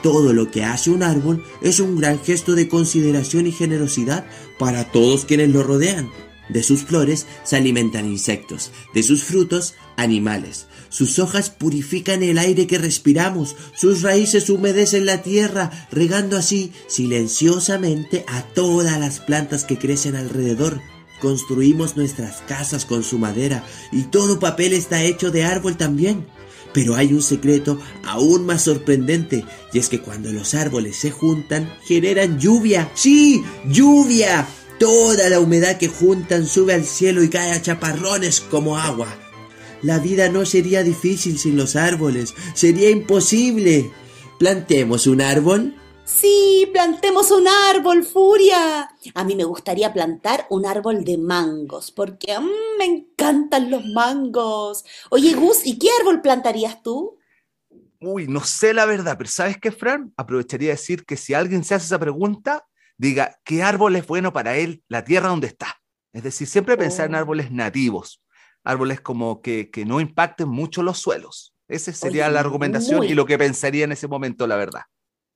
Todo 0.03 0.33
lo 0.33 0.51
que 0.51 0.65
hace 0.65 0.89
un 0.89 1.03
árbol 1.03 1.45
es 1.61 1.79
un 1.79 1.99
gran 1.99 2.19
gesto 2.19 2.55
de 2.55 2.71
consideración 2.71 3.47
y 3.47 3.53
generosidad 3.53 4.25
para 4.59 4.91
todos 4.91 5.27
quienes 5.27 5.51
lo 5.51 5.63
rodean. 5.63 6.09
De 6.49 6.63
sus 6.63 6.83
flores 6.83 7.27
se 7.45 7.57
alimentan 7.57 8.07
insectos, 8.07 8.73
de 8.95 9.03
sus 9.03 9.25
frutos 9.25 9.75
animales. 9.97 10.67
Sus 10.89 11.19
hojas 11.19 11.51
purifican 11.51 12.23
el 12.23 12.39
aire 12.39 12.67
que 12.67 12.79
respiramos, 12.79 13.57
sus 13.75 14.03
raíces 14.03 14.51
humedecen 14.51 15.07
la 15.07 15.23
tierra, 15.23 15.71
regando 15.91 16.37
así 16.37 16.73
silenciosamente 16.89 18.25
a 18.29 18.43
todas 18.43 18.99
las 18.99 19.21
plantas 19.21 19.65
que 19.65 19.79
crecen 19.79 20.17
alrededor. 20.17 20.81
Construimos 21.21 21.97
nuestras 21.97 22.43
casas 22.49 22.85
con 22.85 23.05
su 23.05 23.19
madera 23.19 23.65
y 23.93 24.03
todo 24.03 24.41
papel 24.41 24.73
está 24.73 25.03
hecho 25.03 25.31
de 25.31 25.45
árbol 25.45 25.77
también. 25.77 26.27
Pero 26.75 26.97
hay 26.97 27.13
un 27.13 27.23
secreto 27.23 27.79
aún 28.03 28.47
más 28.47 28.63
sorprendente, 28.63 29.45
y 29.75 29.79
es 29.79 29.91
que 29.91 30.01
cuando 30.01 30.33
los 30.33 30.55
árboles 30.55 30.97
se 30.97 31.11
juntan, 31.11 31.71
generan 31.85 32.41
lluvia. 32.41 32.91
¡Sí! 32.95 33.45
¡Lluvia! 33.67 34.49
Toda 34.83 35.29
la 35.31 35.39
humedad 35.39 35.79
que 35.79 35.87
juntan 35.87 36.45
sube 36.45 36.75
al 36.75 36.85
cielo 36.85 37.23
y 37.23 37.31
cae 37.31 37.53
a 37.53 37.63
chaparrones 37.63 38.41
como 38.41 38.77
agua. 38.77 39.07
La 39.81 40.01
vida 40.01 40.29
no 40.29 40.45
sería 40.45 40.83
difícil 40.83 41.39
sin 41.39 41.57
los 41.57 41.77
árboles, 41.77 42.35
sería 42.55 42.91
imposible. 42.91 43.93
¿Plantemos 44.41 45.07
un 45.07 45.21
árbol? 45.21 45.77
Sí, 46.05 46.69
plantemos 46.73 47.31
un 47.31 47.47
árbol, 47.47 48.03
Furia. 48.03 48.91
A 49.15 49.23
mí 49.23 49.37
me 49.37 49.45
gustaría 49.45 49.93
plantar 49.93 50.49
un 50.51 50.67
árbol 50.67 51.05
de 51.05 51.17
mangos, 51.17 51.93
porque 51.93 52.37
mm, 52.37 52.77
me 52.77 52.85
encantan 52.87 53.71
los 53.71 53.87
mangos. 53.87 54.85
Oye, 55.11 55.33
Gus, 55.35 55.65
¿y 55.65 55.79
qué 55.79 55.91
árbol 56.01 56.23
plantarías 56.23 56.83
tú? 56.83 57.21
Uy, 58.01 58.27
no 58.27 58.41
sé 58.41 58.75
la 58.75 58.85
verdad, 58.87 59.15
pero 59.17 59.31
¿sabes 59.31 59.59
qué, 59.59 59.71
Fran? 59.71 60.13
Aprovecharía 60.17 60.71
de 60.71 60.75
decir 60.75 61.05
que 61.05 61.17
si 61.17 61.35
alguien 61.35 61.63
se 61.63 61.77
hace 61.77 61.87
esa 61.87 62.01
pregunta, 62.01 62.67
diga, 63.03 63.41
¿qué 63.45 63.63
árbol 63.63 63.97
es 63.97 64.07
bueno 64.07 64.33
para 64.33 64.57
él, 64.57 64.83
la 64.89 65.05
tierra 65.05 65.29
donde 65.29 65.49
está? 65.49 65.81
Es 66.13 66.23
decir, 66.23 66.47
siempre 66.47 66.77
pensar 66.77 67.07
en 67.09 67.15
Oh. 67.15 67.19
árboles 67.19 67.51
nativos, 67.51 68.23
árboles 68.65 69.01
como 69.01 69.41
que, 69.43 69.71
que 69.71 69.85
no 69.85 70.01
impacten 70.01 70.49
mucho 70.49 70.83
los 70.83 70.99
suelos. 70.99 71.55
Esa 71.69 71.93
sería 71.93 72.27
Oye, 72.27 72.35
la 72.35 72.41
argumentación 72.41 72.99
muy- 72.99 73.09
y 73.09 73.15
lo 73.15 73.27
que 73.27 73.39
pensaría 73.39 73.85
en 73.85 73.93
ese 73.93 74.07
momento, 74.09 74.47
la 74.47 74.57
verdad. 74.57 74.83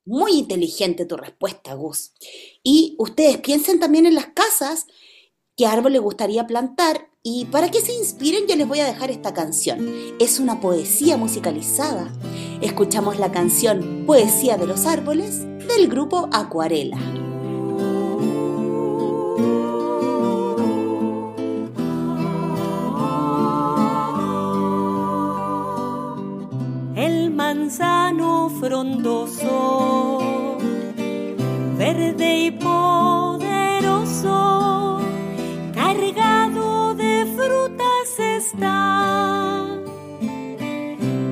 Muy 0.05 0.33
inteligente 0.39 1.07
tu 1.07 1.17
respuesta, 1.17 1.75
Gus. 1.75 2.13
Y 2.63 2.95
ustedes 2.99 3.39
piensen 3.39 3.81
también 3.81 4.07
en 4.07 4.15
las 4.15 4.27
casas, 4.27 4.87
qué 5.57 5.67
árbol 5.67 5.95
les 5.95 6.03
gustaría 6.03 6.47
plantar 6.47 7.11
y 7.25 7.47
para 7.47 7.71
que 7.73 7.81
se 7.81 7.93
inspiren 7.93 8.47
yo 8.47 8.55
les 8.55 8.69
voy 8.69 8.79
a 8.79 8.85
dejar 8.87 9.11
esta 9.11 9.35
canción. 9.35 9.89
Es 10.21 10.39
una 10.39 10.61
poesía 10.61 11.17
musicalizada. 11.17 12.13
Escuchamos 12.61 13.19
la 13.19 13.33
canción 13.33 14.05
Poesía 14.07 14.57
de 14.57 14.67
los 14.69 14.87
Árboles 14.87 15.41
del 15.67 15.89
grupo 15.89 16.29
Acuarela. 16.33 16.99
El 26.97 27.31
manzano 27.31 28.51
frondoso 28.59 30.17
verde 31.77 32.39
y 32.47 32.51
poderoso, 32.51 34.29
cargado 35.75 36.95
de 36.95 37.27
frutas 37.37 38.19
está. 38.19 39.67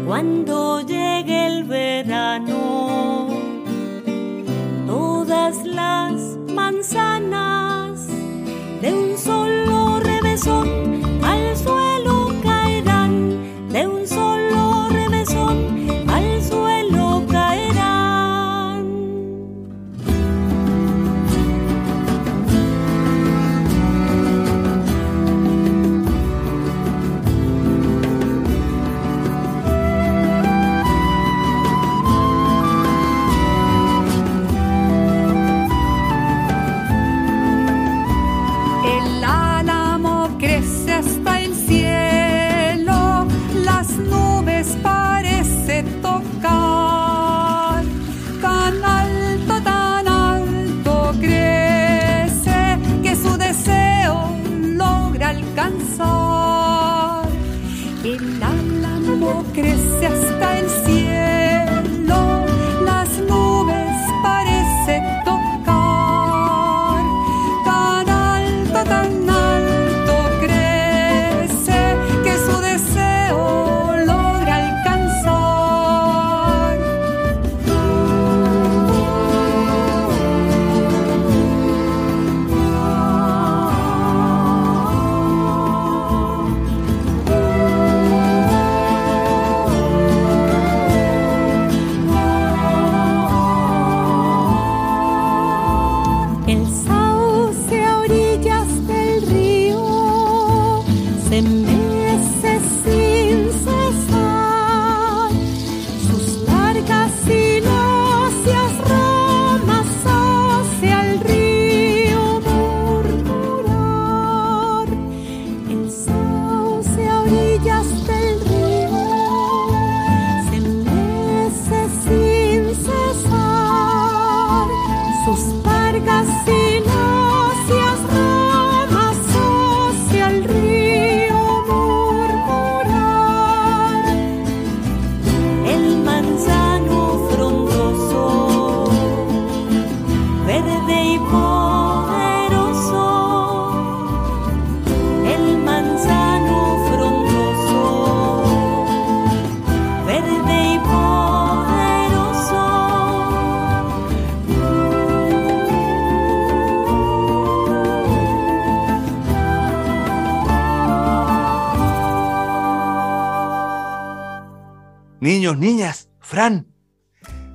Cuando 0.07 0.84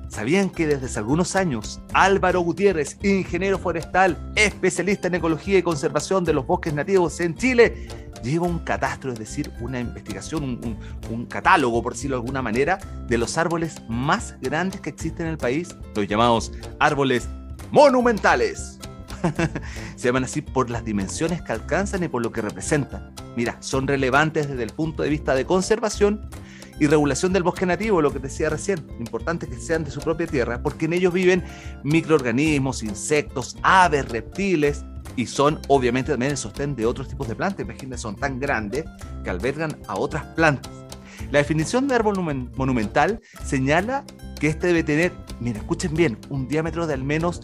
¿sabían 0.08 0.48
que 0.48 0.66
desde 0.66 0.86
hace 0.86 0.98
algunos 0.98 1.36
años 1.36 1.80
Álvaro 1.92 2.40
Gutiérrez, 2.40 2.96
ingeniero 3.02 3.58
forestal, 3.58 4.32
especialista 4.36 5.08
en 5.08 5.16
ecología 5.16 5.58
y 5.58 5.62
conservación 5.62 6.24
de 6.24 6.32
los 6.32 6.46
bosques 6.46 6.72
nativos 6.72 7.20
en 7.20 7.34
Chile, 7.34 7.88
lleva 8.22 8.46
un 8.46 8.60
catastro, 8.60 9.12
es 9.12 9.18
decir, 9.18 9.52
una 9.60 9.80
investigación, 9.80 10.78
un 11.10 11.26
catálogo, 11.26 11.82
por 11.82 11.92
decirlo 11.92 12.16
de 12.16 12.20
alguna 12.20 12.40
manera, 12.40 12.78
de 13.06 13.18
los 13.18 13.36
árboles 13.36 13.82
más 13.88 14.36
grandes 14.40 14.80
que 14.80 14.88
existen 14.88 15.26
en 15.26 15.32
el 15.32 15.38
país, 15.38 15.76
los 15.94 16.08
llamados 16.08 16.50
árboles 16.78 17.28
monumentales? 17.70 18.78
Se 19.96 20.08
llaman 20.08 20.24
así 20.24 20.40
por 20.40 20.70
las 20.70 20.86
dimensiones 20.86 21.42
que 21.42 21.52
alcanzan 21.52 22.02
y 22.02 22.08
por 22.08 22.22
lo 22.22 22.32
que 22.32 22.40
representan. 22.40 23.14
Mira, 23.36 23.58
son 23.60 23.86
relevantes 23.86 24.48
desde 24.48 24.62
el 24.62 24.70
punto 24.70 25.02
de 25.02 25.10
vista 25.10 25.34
de 25.34 25.44
conservación 25.44 26.30
y 26.80 26.86
regulación 26.88 27.32
del 27.32 27.44
bosque 27.44 27.66
nativo, 27.66 28.02
lo 28.02 28.12
que 28.12 28.18
decía 28.18 28.50
recién. 28.50 28.84
Importante 28.98 29.46
que 29.46 29.56
sean 29.56 29.84
de 29.84 29.90
su 29.92 30.00
propia 30.00 30.26
tierra, 30.26 30.62
porque 30.62 30.86
en 30.86 30.94
ellos 30.94 31.12
viven 31.12 31.44
microorganismos, 31.84 32.82
insectos, 32.82 33.56
aves, 33.62 34.08
reptiles, 34.08 34.84
y 35.16 35.26
son 35.26 35.60
obviamente 35.68 36.10
también 36.12 36.32
el 36.32 36.38
sostén 36.38 36.74
de 36.74 36.86
otros 36.86 37.08
tipos 37.08 37.28
de 37.28 37.34
plantas. 37.34 37.64
Imagínense, 37.64 38.02
son 38.02 38.16
tan 38.16 38.40
grandes 38.40 38.84
que 39.22 39.30
albergan 39.30 39.76
a 39.86 39.96
otras 39.96 40.24
plantas. 40.34 40.72
La 41.30 41.38
definición 41.38 41.86
de 41.86 41.94
árbol 41.96 42.16
monumen- 42.16 42.50
monumental 42.56 43.20
señala 43.44 44.04
que 44.40 44.48
este 44.48 44.68
debe 44.68 44.82
tener, 44.82 45.12
mira, 45.38 45.58
escuchen 45.58 45.94
bien, 45.94 46.18
un 46.30 46.48
diámetro 46.48 46.86
de 46.86 46.94
al 46.94 47.04
menos 47.04 47.42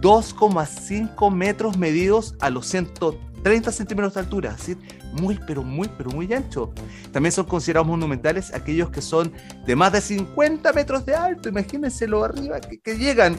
2,5 0.00 1.30
metros 1.30 1.76
medidos 1.76 2.34
a 2.40 2.50
los 2.50 2.66
130 2.66 3.72
centímetros 3.72 4.14
de 4.14 4.20
altura, 4.20 4.50
es 4.52 4.58
decir, 4.58 4.78
muy, 5.12 5.38
pero 5.46 5.62
muy, 5.62 5.88
pero 5.96 6.10
muy 6.10 6.32
ancho. 6.32 6.72
También 7.12 7.32
son 7.32 7.46
considerados 7.46 7.88
monumentales 7.88 8.52
aquellos 8.54 8.90
que 8.90 9.02
son 9.02 9.32
de 9.66 9.76
más 9.76 9.92
de 9.92 10.00
50 10.00 10.72
metros 10.72 11.04
de 11.06 11.14
alto, 11.14 11.48
imagínense 11.48 12.06
lo 12.06 12.24
arriba 12.24 12.60
que, 12.60 12.78
que 12.78 12.96
llegan. 12.96 13.38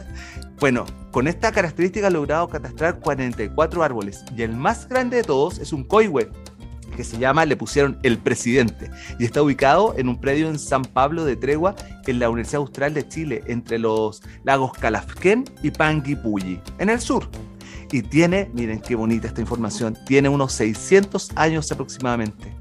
bueno, 0.60 0.84
con 1.10 1.28
esta 1.28 1.52
característica 1.52 2.06
ha 2.06 2.10
logrado 2.10 2.48
catastrar 2.48 2.98
44 3.00 3.82
árboles 3.82 4.24
y 4.36 4.42
el 4.42 4.56
más 4.56 4.88
grande 4.88 5.18
de 5.18 5.24
todos 5.24 5.58
es 5.58 5.72
un 5.72 5.84
coihue, 5.84 6.30
que 6.96 7.04
se 7.04 7.18
llama, 7.18 7.44
le 7.44 7.56
pusieron 7.56 7.98
el 8.02 8.18
presidente, 8.18 8.90
y 9.18 9.24
está 9.24 9.42
ubicado 9.42 9.94
en 9.96 10.08
un 10.08 10.20
predio 10.20 10.48
en 10.48 10.58
San 10.58 10.82
Pablo 10.82 11.24
de 11.24 11.36
Tregua, 11.36 11.74
en 12.06 12.18
la 12.18 12.30
Universidad 12.30 12.60
Austral 12.60 12.94
de 12.94 13.08
Chile, 13.08 13.42
entre 13.46 13.78
los 13.78 14.22
lagos 14.44 14.72
Calafquén 14.72 15.44
y 15.62 15.70
Panguipulli, 15.70 16.60
en 16.78 16.90
el 16.90 17.00
sur. 17.00 17.28
Y 17.92 18.02
tiene, 18.02 18.50
miren 18.54 18.80
qué 18.80 18.94
bonita 18.94 19.28
esta 19.28 19.40
información, 19.40 19.96
tiene 20.06 20.28
unos 20.28 20.52
600 20.54 21.32
años 21.36 21.70
aproximadamente, 21.70 22.52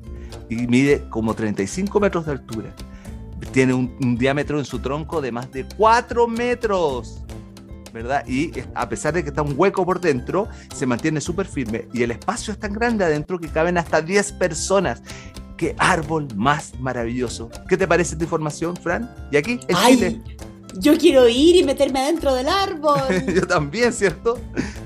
y 0.49 0.67
mide 0.67 1.07
como 1.09 1.33
35 1.33 1.99
metros 1.99 2.25
de 2.25 2.33
altura. 2.33 2.75
Tiene 3.53 3.73
un, 3.73 3.95
un 4.01 4.17
diámetro 4.17 4.59
en 4.59 4.65
su 4.65 4.79
tronco 4.79 5.21
de 5.21 5.31
más 5.31 5.49
de 5.51 5.65
4 5.77 6.27
metros. 6.27 7.23
¿verdad? 7.93 8.25
Y 8.27 8.51
a 8.73 8.87
pesar 8.87 9.13
de 9.13 9.23
que 9.23 9.29
está 9.29 9.41
un 9.41 9.53
hueco 9.57 9.85
por 9.85 9.99
dentro, 9.99 10.47
se 10.73 10.85
mantiene 10.85 11.19
súper 11.21 11.45
firme. 11.45 11.87
Y 11.93 12.03
el 12.03 12.11
espacio 12.11 12.53
es 12.53 12.59
tan 12.59 12.73
grande 12.73 13.03
adentro 13.03 13.39
que 13.39 13.47
caben 13.47 13.77
hasta 13.77 14.01
10 14.01 14.33
personas. 14.33 15.01
¡Qué 15.57 15.75
árbol 15.77 16.27
más 16.35 16.73
maravilloso! 16.79 17.49
¿Qué 17.67 17.77
te 17.77 17.87
parece 17.87 18.13
esta 18.13 18.23
información, 18.23 18.75
Fran? 18.75 19.13
Y 19.31 19.37
aquí, 19.37 19.59
en 19.67 19.77
Chile. 19.85 20.21
Yo 20.79 20.97
quiero 20.97 21.27
ir 21.27 21.55
y 21.55 21.63
meterme 21.63 21.99
adentro 21.99 22.33
del 22.33 22.47
árbol. 22.47 23.01
Yo 23.35 23.47
también, 23.47 23.93
¿cierto? 23.93 24.39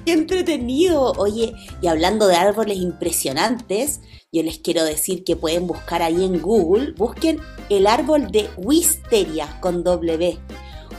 ¡Qué 0.05 0.13
entretenido! 0.13 1.13
Oye, 1.17 1.53
y 1.81 1.87
hablando 1.87 2.27
de 2.27 2.35
árboles 2.35 2.77
impresionantes, 2.77 4.01
yo 4.31 4.43
les 4.43 4.59
quiero 4.59 4.83
decir 4.83 5.23
que 5.23 5.35
pueden 5.35 5.65
buscar 5.65 6.01
ahí 6.01 6.25
en 6.25 6.41
Google, 6.41 6.93
busquen 6.97 7.39
el 7.69 7.87
árbol 7.87 8.31
de 8.31 8.49
Wisteria 8.57 9.59
con 9.61 9.83
W. 9.83 10.37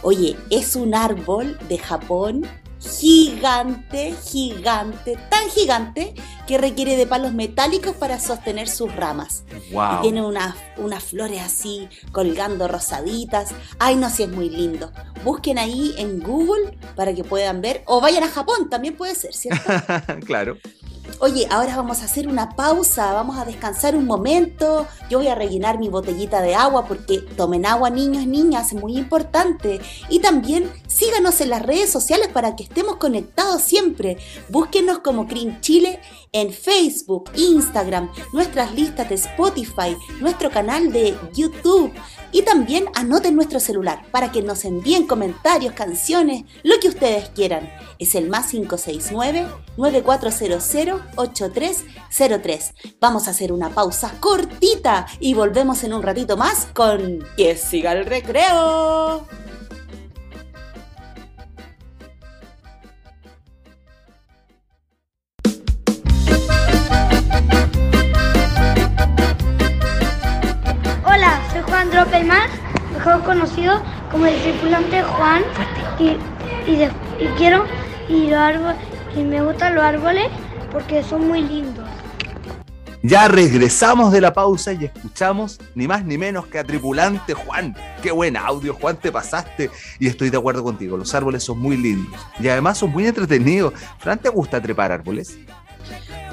Oye, 0.03 0.37
es 0.51 0.75
un 0.77 0.94
árbol 0.94 1.59
de 1.68 1.79
Japón 1.79 2.46
gigante, 2.87 4.14
gigante, 4.25 5.18
tan 5.29 5.49
gigante 5.51 6.14
que 6.46 6.59
requiere 6.59 6.96
de 6.96 7.07
palos 7.07 7.33
metálicos 7.33 7.96
para 7.96 8.20
sostener 8.20 8.68
sus 8.68 8.94
ramas. 8.94 9.44
Wow. 9.72 9.99
Y 9.99 10.03
tiene 10.03 10.25
unas, 10.25 10.55
unas 10.77 11.03
flores 11.03 11.42
así 11.42 11.88
colgando 12.12 12.68
rosaditas. 12.68 13.51
Ay, 13.79 13.96
no, 13.96 14.09
si 14.11 14.22
es 14.22 14.29
muy 14.29 14.49
lindo. 14.49 14.92
Busquen 15.25 15.59
ahí 15.59 15.94
en 15.99 16.20
Google 16.20 16.79
para 16.94 17.14
que 17.14 17.25
puedan 17.25 17.61
ver. 17.61 17.83
O 17.87 18.01
vayan 18.01 18.22
a 18.22 18.29
Japón, 18.29 18.70
también 18.70 18.96
puede 18.96 19.14
ser, 19.14 19.35
¿cierto? 19.35 19.72
claro. 20.25 20.57
Oye, 21.19 21.47
ahora 21.51 21.77
vamos 21.77 22.03
a 22.03 22.05
hacer 22.05 22.29
una 22.29 22.51
pausa, 22.51 23.15
vamos 23.15 23.39
a 23.39 23.47
descansar 23.47 23.97
un 23.97 24.05
momento. 24.05 24.87
Yo 25.09 25.19
voy 25.19 25.29
a 25.29 25.35
rellenar 25.35 25.79
mi 25.79 25.89
botellita 25.89 26.43
de 26.43 26.55
agua 26.55 26.85
porque 26.85 27.21
tomen 27.21 27.65
agua 27.65 27.89
niños 27.89 28.25
y 28.25 28.27
niñas, 28.27 28.73
es 28.73 28.75
muy 28.75 28.99
importante. 28.99 29.81
Y 30.11 30.19
también 30.21 30.71
síganos 30.89 31.41
en 31.41 31.49
las 31.49 31.63
redes 31.63 31.91
sociales 31.91 32.29
para 32.29 32.55
que 32.55 32.65
estemos 32.65 32.97
conectados 32.97 33.63
siempre. 33.63 34.19
Búsquenos 34.51 34.99
como 34.99 35.27
Cream 35.27 35.61
Chile 35.63 36.01
en 36.33 36.53
Facebook, 36.53 37.31
Instagram, 37.35 38.11
nuestras 38.35 38.75
listas 38.75 39.09
de 39.09 39.15
Spotify, 39.15 39.97
nuestro 40.21 40.51
canal 40.51 40.93
de 40.93 41.17
YouTube. 41.33 41.95
Y 42.31 42.43
también 42.43 42.87
anoten 42.95 43.35
nuestro 43.35 43.59
celular 43.59 44.05
para 44.11 44.31
que 44.33 44.43
nos 44.43 44.67
envíen 44.67 45.07
comentarios, 45.07 45.73
canciones, 45.73 46.45
lo 46.63 46.79
que 46.79 46.89
ustedes 46.89 47.31
quieran. 47.31 47.73
Es 47.99 48.15
el 48.15 48.29
más 48.29 48.53
569-9400-8303. 51.14 52.97
Vamos 53.01 53.29
a 53.29 53.31
hacer 53.31 53.53
una 53.53 53.71
pausa 53.71 54.12
cortita 54.21 55.07
y 55.21 55.35
volvemos 55.35 55.85
en 55.85 55.92
un 55.95 56.03
ratito 56.03 56.37
más 56.37 56.66
con 56.75 57.25
Que 57.37 57.57
siga 57.57 57.92
el 57.92 58.07
recreo. 58.07 59.27
Hola, 71.05 71.40
soy 71.53 71.62
Juan 71.62 71.90
Droppelman, 71.90 72.51
mejor 72.92 73.23
conocido 73.25 73.83
como 74.11 74.27
el 74.27 74.40
tripulante 74.42 75.03
Juan. 75.03 75.42
Y, 75.99 76.16
y, 76.71 76.77
de- 76.77 76.90
y 77.19 77.27
quiero 77.38 77.64
y 78.09 78.29
los 78.29 78.38
árboles, 78.38 78.77
y 79.16 79.21
me 79.23 79.42
gustan 79.42 79.75
los 79.75 79.85
árboles 79.85 80.29
porque 80.77 81.03
son 81.03 81.27
muy 81.27 81.41
lindos. 81.41 81.89
Ya 83.03 83.29
regresamos 83.29 84.12
de 84.12 84.21
la 84.21 84.35
pausa 84.35 84.75
y 84.75 84.85
escuchamos 84.85 85.59
ni 85.75 85.89
más 85.89 86.05
ni 86.05 86.19
menos 86.19 86.49
que 86.49 86.59
a 86.59 86.65
Tripulante 86.65 87.33
Juan. 87.33 87.75
Qué 88.03 88.11
buen 88.12 88.37
audio, 88.37 88.75
Juan, 88.75 88.99
te 88.99 89.11
pasaste. 89.11 89.71
Y 89.99 90.07
estoy 90.07 90.29
de 90.29 90.37
acuerdo 90.37 90.62
contigo, 90.62 90.99
los 90.99 91.15
árboles 91.15 91.45
son 91.45 91.61
muy 91.61 91.79
lindos. 91.79 92.21
Y 92.39 92.49
además 92.49 92.77
son 92.77 92.91
muy 92.91 93.07
entretenidos. 93.07 93.73
Fran, 94.01 94.19
¿te 94.19 94.29
gusta 94.29 94.61
trepar 94.61 94.93
árboles? 94.93 95.39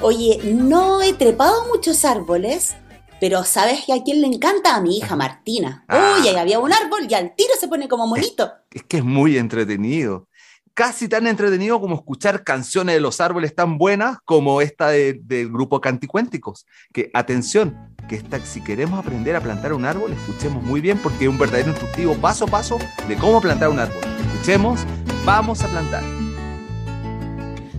Oye, 0.01 0.41
no 0.53 1.01
he 1.01 1.13
trepado 1.13 1.65
muchos 1.67 2.03
árboles, 2.03 2.75
pero 3.21 3.45
¿sabes 3.45 3.86
que 3.86 3.93
a 3.93 4.03
quién 4.03 4.19
le 4.19 4.27
encanta? 4.27 4.75
A 4.75 4.82
mi 4.82 4.97
hija 4.97 5.15
Martina. 5.15 5.86
Ah. 5.88 6.17
Oye, 6.19 6.38
había 6.38 6.60
un 6.60 6.73
árbol 6.73 7.08
y 7.08 7.13
al 7.13 7.34
tiro 7.34 7.53
se 7.58 7.69
pone 7.69 7.88
como 7.88 8.08
monito. 8.08 8.51
Es 8.71 8.84
que 8.84 8.97
es 8.97 9.06
muy 9.06 9.38
entretenido. 9.38 10.27
Casi 10.75 11.07
tan 11.07 11.27
entretenido 11.27 11.79
como 11.79 11.93
escuchar 11.95 12.43
canciones 12.43 12.95
de 12.95 13.01
los 13.01 13.21
árboles 13.21 13.53
tan 13.53 13.77
buenas 13.77 14.17
como 14.25 14.59
esta 14.59 14.88
de- 14.89 15.19
del 15.23 15.51
grupo 15.51 15.79
Canticuénticos. 15.79 16.65
Que, 16.91 17.12
atención, 17.13 17.77
que 18.09 18.15
esta, 18.15 18.43
si 18.43 18.59
queremos 18.63 18.97
aprender 18.97 19.36
a 19.36 19.41
plantar 19.41 19.73
un 19.73 19.86
árbol, 19.86 20.13
escuchemos 20.13 20.63
muy 20.63 20.81
bien 20.81 20.97
porque 20.97 21.25
es 21.25 21.29
un 21.29 21.38
verdadero 21.38 21.69
instructivo 21.69 22.15
paso 22.15 22.45
a 22.45 22.47
paso 22.47 22.79
de 23.07 23.15
cómo 23.17 23.39
plantar 23.39 23.69
un 23.69 23.77
árbol. 23.77 24.01
Escuchemos, 24.33 24.79
vamos 25.23 25.62
a 25.62 25.67
plantar. 25.67 26.03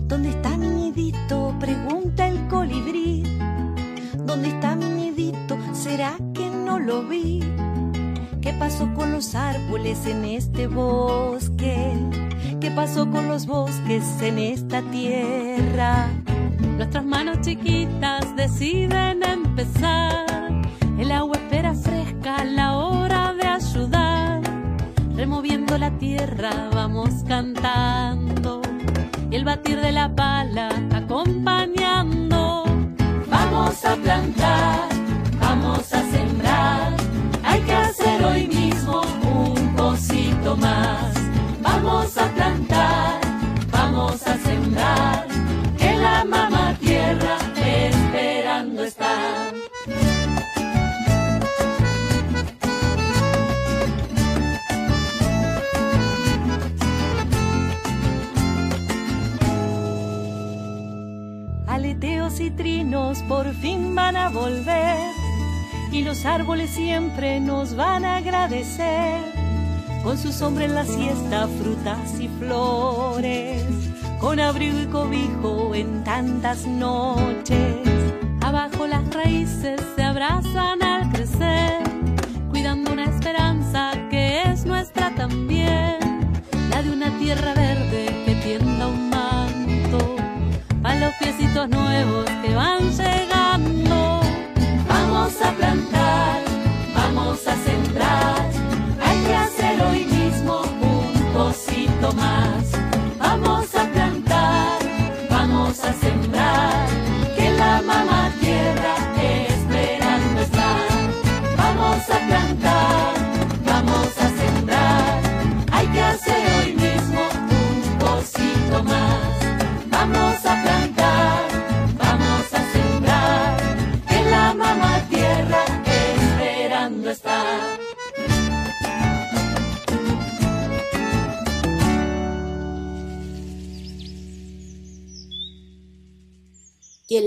¿Dónde 0.07 0.29
está 0.29 0.55
mi 0.55 0.69
nidito? 0.69 1.53
Pregunta 1.59 2.29
el 2.29 2.47
colibrí. 2.47 3.23
¿Dónde 4.19 4.47
está 4.47 4.77
mi 4.77 4.85
nidito? 4.85 5.57
¿Será 5.73 6.15
que 6.33 6.49
no 6.49 6.79
lo 6.79 7.03
vi? 7.03 7.41
¿Qué 8.41 8.53
pasó 8.53 8.87
con 8.93 9.11
los 9.11 9.35
árboles 9.35 10.05
en 10.05 10.23
este 10.23 10.67
bosque? 10.67 11.91
¿Qué 12.65 12.71
pasó 12.71 13.07
con 13.11 13.27
los 13.27 13.45
bosques 13.45 14.03
en 14.23 14.39
esta 14.39 14.81
tierra? 14.89 16.07
Nuestras 16.77 17.05
manos 17.05 17.41
chiquitas 17.41 18.35
deciden 18.35 19.21
empezar. 19.21 20.25
El 20.97 21.11
agua 21.11 21.37
espera 21.37 21.75
fresca 21.75 22.43
la 22.43 22.75
hora 22.75 23.35
de 23.35 23.45
ayudar. 23.45 24.41
Removiendo 25.15 25.77
la 25.77 25.95
tierra 25.99 26.71
vamos 26.73 27.23
cantando. 27.27 28.63
Y 29.29 29.35
el 29.35 29.45
batir 29.45 29.79
de 29.79 29.91
la 29.91 30.15
pala 30.15 30.69
acompañando. 30.91 32.63
Vamos 33.29 33.85
a 33.85 33.95
plantar, 33.95 34.89
vamos 35.39 35.93
a 35.93 36.01
sembrar. 36.09 36.95
Hay 37.43 37.61
que 37.61 37.73
hacer 37.73 38.25
hoy 38.25 38.47
mismo 38.47 39.03
un 39.21 39.67
cosito 39.75 40.57
más. 40.57 41.14
Por 63.27 63.53
fin 63.53 63.93
van 63.93 64.15
a 64.15 64.29
volver 64.29 64.97
y 65.91 66.03
los 66.03 66.25
árboles 66.25 66.71
siempre 66.71 67.39
nos 67.39 67.75
van 67.75 68.03
a 68.03 68.17
agradecer 68.17 69.21
con 70.03 70.17
su 70.17 70.31
sombra 70.31 70.65
en 70.65 70.73
la 70.73 70.83
siesta, 70.83 71.47
frutas 71.61 72.19
y 72.19 72.27
flores, 72.39 73.63
con 74.19 74.39
abrigo 74.39 74.79
y 74.79 74.85
cobijo 74.87 75.75
en 75.75 76.03
tantas 76.03 76.65
noches. 76.65 77.75
Abajo 78.41 78.87
las 78.87 79.13
raíces 79.13 79.79
se 79.95 80.01
abrazan 80.01 80.81
al 80.81 81.11
crecer, 81.11 81.83
cuidando 82.49 82.93
una 82.93 83.03
esperanza 83.03 83.91
que 84.09 84.41
es 84.41 84.65
nuestra 84.65 85.13
también, 85.13 85.99
la 86.71 86.81
de 86.81 86.89
una 86.89 87.15
tierra 87.19 87.53
verde 87.53 87.64
piecitos 91.19 91.69
nuevos 91.69 92.25
que 92.41 92.53
van 92.53 92.89
llegando. 92.91 93.34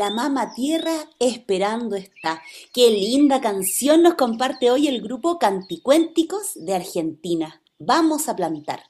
La 0.09 0.15
mama 0.15 0.55
tierra 0.55 1.07
esperando 1.19 1.95
está. 1.95 2.41
Qué 2.73 2.89
linda 2.89 3.43
canción 3.43 4.03
nos 4.03 4.15
comparte 4.15 4.71
hoy 4.71 4.89
el 4.89 5.03
grupo 5.03 5.39
Canticuénticos 5.39 6.53
de 6.55 6.77
Argentina. 6.77 7.61
Vamos 7.79 8.31
a 8.31 8.35
plantar. 8.35 8.85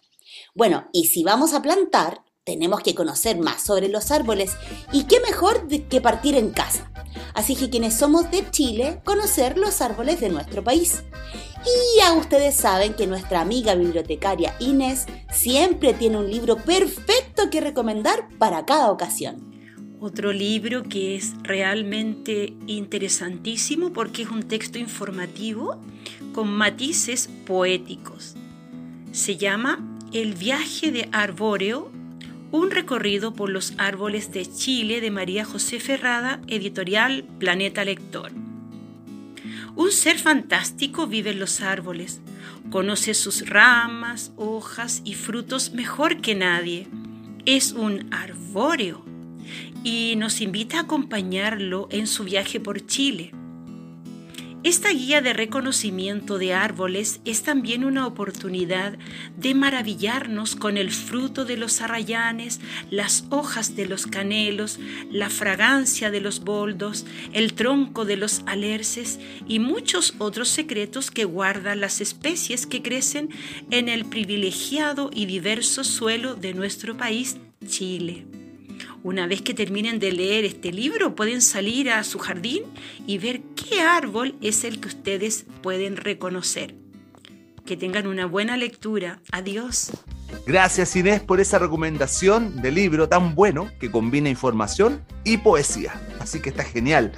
Bueno, 0.54 0.86
y 0.92 1.08
si 1.08 1.24
vamos 1.24 1.54
a 1.54 1.62
plantar, 1.62 2.22
tenemos 2.44 2.82
que 2.82 2.94
conocer 2.94 3.36
más 3.36 3.64
sobre 3.64 3.88
los 3.88 4.12
árboles 4.12 4.52
y 4.92 5.04
qué 5.04 5.18
mejor 5.18 5.66
que 5.88 6.00
partir 6.00 6.36
en 6.36 6.50
casa. 6.50 6.88
Así 7.34 7.56
que 7.56 7.68
quienes 7.68 7.94
somos 7.94 8.30
de 8.30 8.48
Chile, 8.52 9.00
conocer 9.04 9.58
los 9.58 9.80
árboles 9.80 10.20
de 10.20 10.28
nuestro 10.28 10.62
país. 10.62 11.02
Y 11.64 11.98
ya 11.98 12.12
ustedes 12.12 12.54
saben 12.54 12.94
que 12.94 13.08
nuestra 13.08 13.40
amiga 13.40 13.74
bibliotecaria 13.74 14.54
Inés 14.60 15.06
siempre 15.32 15.94
tiene 15.94 16.18
un 16.18 16.30
libro 16.30 16.58
perfecto 16.58 17.50
que 17.50 17.60
recomendar 17.60 18.28
para 18.38 18.64
cada 18.64 18.92
ocasión. 18.92 19.47
Otro 20.00 20.32
libro 20.32 20.84
que 20.84 21.16
es 21.16 21.34
realmente 21.42 22.54
interesantísimo 22.68 23.92
porque 23.92 24.22
es 24.22 24.30
un 24.30 24.44
texto 24.44 24.78
informativo 24.78 25.82
con 26.32 26.52
matices 26.52 27.28
poéticos. 27.46 28.36
Se 29.10 29.36
llama 29.36 29.80
El 30.12 30.34
viaje 30.34 30.92
de 30.92 31.08
Arbóreo, 31.10 31.90
un 32.52 32.70
recorrido 32.70 33.34
por 33.34 33.50
los 33.50 33.74
árboles 33.76 34.30
de 34.30 34.46
Chile 34.46 35.00
de 35.00 35.10
María 35.10 35.44
José 35.44 35.80
Ferrada, 35.80 36.40
editorial 36.46 37.24
Planeta 37.40 37.84
Lector. 37.84 38.30
Un 39.74 39.90
ser 39.90 40.18
fantástico 40.20 41.08
vive 41.08 41.30
en 41.30 41.40
los 41.40 41.60
árboles, 41.60 42.20
conoce 42.70 43.14
sus 43.14 43.48
ramas, 43.48 44.30
hojas 44.36 45.02
y 45.04 45.14
frutos 45.14 45.72
mejor 45.72 46.20
que 46.20 46.36
nadie. 46.36 46.86
Es 47.46 47.72
un 47.72 48.06
arbóreo 48.12 49.08
y 49.84 50.14
nos 50.16 50.40
invita 50.40 50.78
a 50.78 50.82
acompañarlo 50.82 51.88
en 51.90 52.06
su 52.06 52.24
viaje 52.24 52.60
por 52.60 52.84
Chile. 52.86 53.32
Esta 54.64 54.90
guía 54.90 55.20
de 55.20 55.32
reconocimiento 55.32 56.36
de 56.36 56.52
árboles 56.52 57.20
es 57.24 57.44
también 57.44 57.84
una 57.84 58.08
oportunidad 58.08 58.98
de 59.36 59.54
maravillarnos 59.54 60.56
con 60.56 60.76
el 60.76 60.90
fruto 60.90 61.44
de 61.44 61.56
los 61.56 61.80
arrayanes, 61.80 62.60
las 62.90 63.24
hojas 63.30 63.76
de 63.76 63.86
los 63.86 64.08
canelos, 64.08 64.80
la 65.12 65.30
fragancia 65.30 66.10
de 66.10 66.20
los 66.20 66.40
boldos, 66.40 67.06
el 67.32 67.54
tronco 67.54 68.04
de 68.04 68.16
los 68.16 68.42
alerces 68.46 69.20
y 69.46 69.60
muchos 69.60 70.14
otros 70.18 70.48
secretos 70.48 71.12
que 71.12 71.24
guardan 71.24 71.80
las 71.80 72.00
especies 72.00 72.66
que 72.66 72.82
crecen 72.82 73.30
en 73.70 73.88
el 73.88 74.06
privilegiado 74.06 75.10
y 75.14 75.26
diverso 75.26 75.84
suelo 75.84 76.34
de 76.34 76.52
nuestro 76.52 76.96
país, 76.96 77.36
Chile. 77.64 78.26
Una 79.04 79.26
vez 79.26 79.42
que 79.42 79.54
terminen 79.54 80.00
de 80.00 80.12
leer 80.12 80.44
este 80.44 80.72
libro, 80.72 81.14
pueden 81.14 81.40
salir 81.40 81.90
a 81.90 82.02
su 82.02 82.18
jardín 82.18 82.64
y 83.06 83.18
ver 83.18 83.42
qué 83.54 83.80
árbol 83.80 84.36
es 84.40 84.64
el 84.64 84.80
que 84.80 84.88
ustedes 84.88 85.46
pueden 85.62 85.96
reconocer. 85.96 86.74
Que 87.64 87.76
tengan 87.76 88.06
una 88.06 88.26
buena 88.26 88.56
lectura. 88.56 89.20
Adiós. 89.30 89.92
Gracias 90.46 90.96
Inés 90.96 91.20
por 91.20 91.40
esa 91.40 91.58
recomendación 91.58 92.60
de 92.60 92.70
libro 92.72 93.08
tan 93.08 93.34
bueno 93.34 93.70
que 93.78 93.90
combina 93.90 94.28
información 94.28 95.04
y 95.24 95.38
poesía. 95.38 95.92
Así 96.18 96.40
que 96.40 96.50
está 96.50 96.64
genial. 96.64 97.12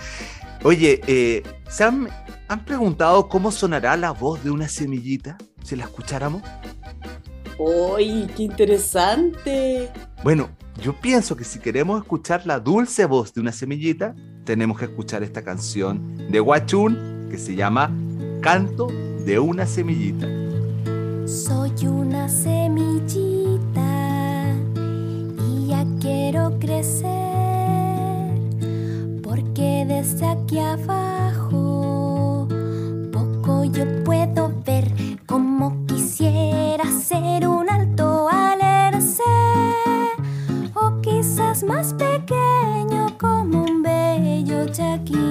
Oye, 0.62 1.00
eh, 1.06 1.42
¿se 1.68 1.84
han, 1.84 2.08
han 2.48 2.64
preguntado 2.64 3.28
cómo 3.28 3.50
sonará 3.50 3.96
la 3.96 4.10
voz 4.10 4.44
de 4.44 4.50
una 4.50 4.68
semillita 4.68 5.38
si 5.64 5.76
la 5.76 5.84
escucháramos? 5.84 6.42
¡Uy, 7.58 8.26
qué 8.36 8.42
interesante! 8.42 9.90
Bueno, 10.22 10.50
yo 10.82 10.94
pienso 10.94 11.36
que 11.36 11.44
si 11.44 11.58
queremos 11.58 12.00
escuchar 12.00 12.46
la 12.46 12.58
dulce 12.58 13.04
voz 13.04 13.34
de 13.34 13.40
una 13.40 13.52
semillita, 13.52 14.14
tenemos 14.44 14.78
que 14.78 14.86
escuchar 14.86 15.22
esta 15.22 15.42
canción 15.42 16.16
de 16.30 16.40
Huachún 16.40 17.28
que 17.30 17.36
se 17.36 17.54
llama 17.54 17.90
Canto 18.40 18.86
de 18.86 19.38
una 19.38 19.66
semillita. 19.66 20.26
Soy 21.26 21.86
una 21.86 22.28
semillita 22.28 23.76
y 25.38 25.68
ya 25.68 25.84
quiero 26.00 26.58
crecer 26.58 27.08
porque 29.22 29.84
desde 29.86 30.26
aquí 30.26 30.58
abajo 30.58 32.48
poco 33.12 33.64
yo 33.64 33.84
puedo 34.04 34.52
ver 34.64 34.90
como 35.26 35.84
quisiera 35.86 36.84
ser 36.90 37.46
un 37.46 37.68
alto 37.68 38.09
más 41.62 41.94
pequeño 41.94 43.16
como 43.18 43.64
un 43.64 43.82
bello 43.82 44.66
chaquiwe. 44.72 45.29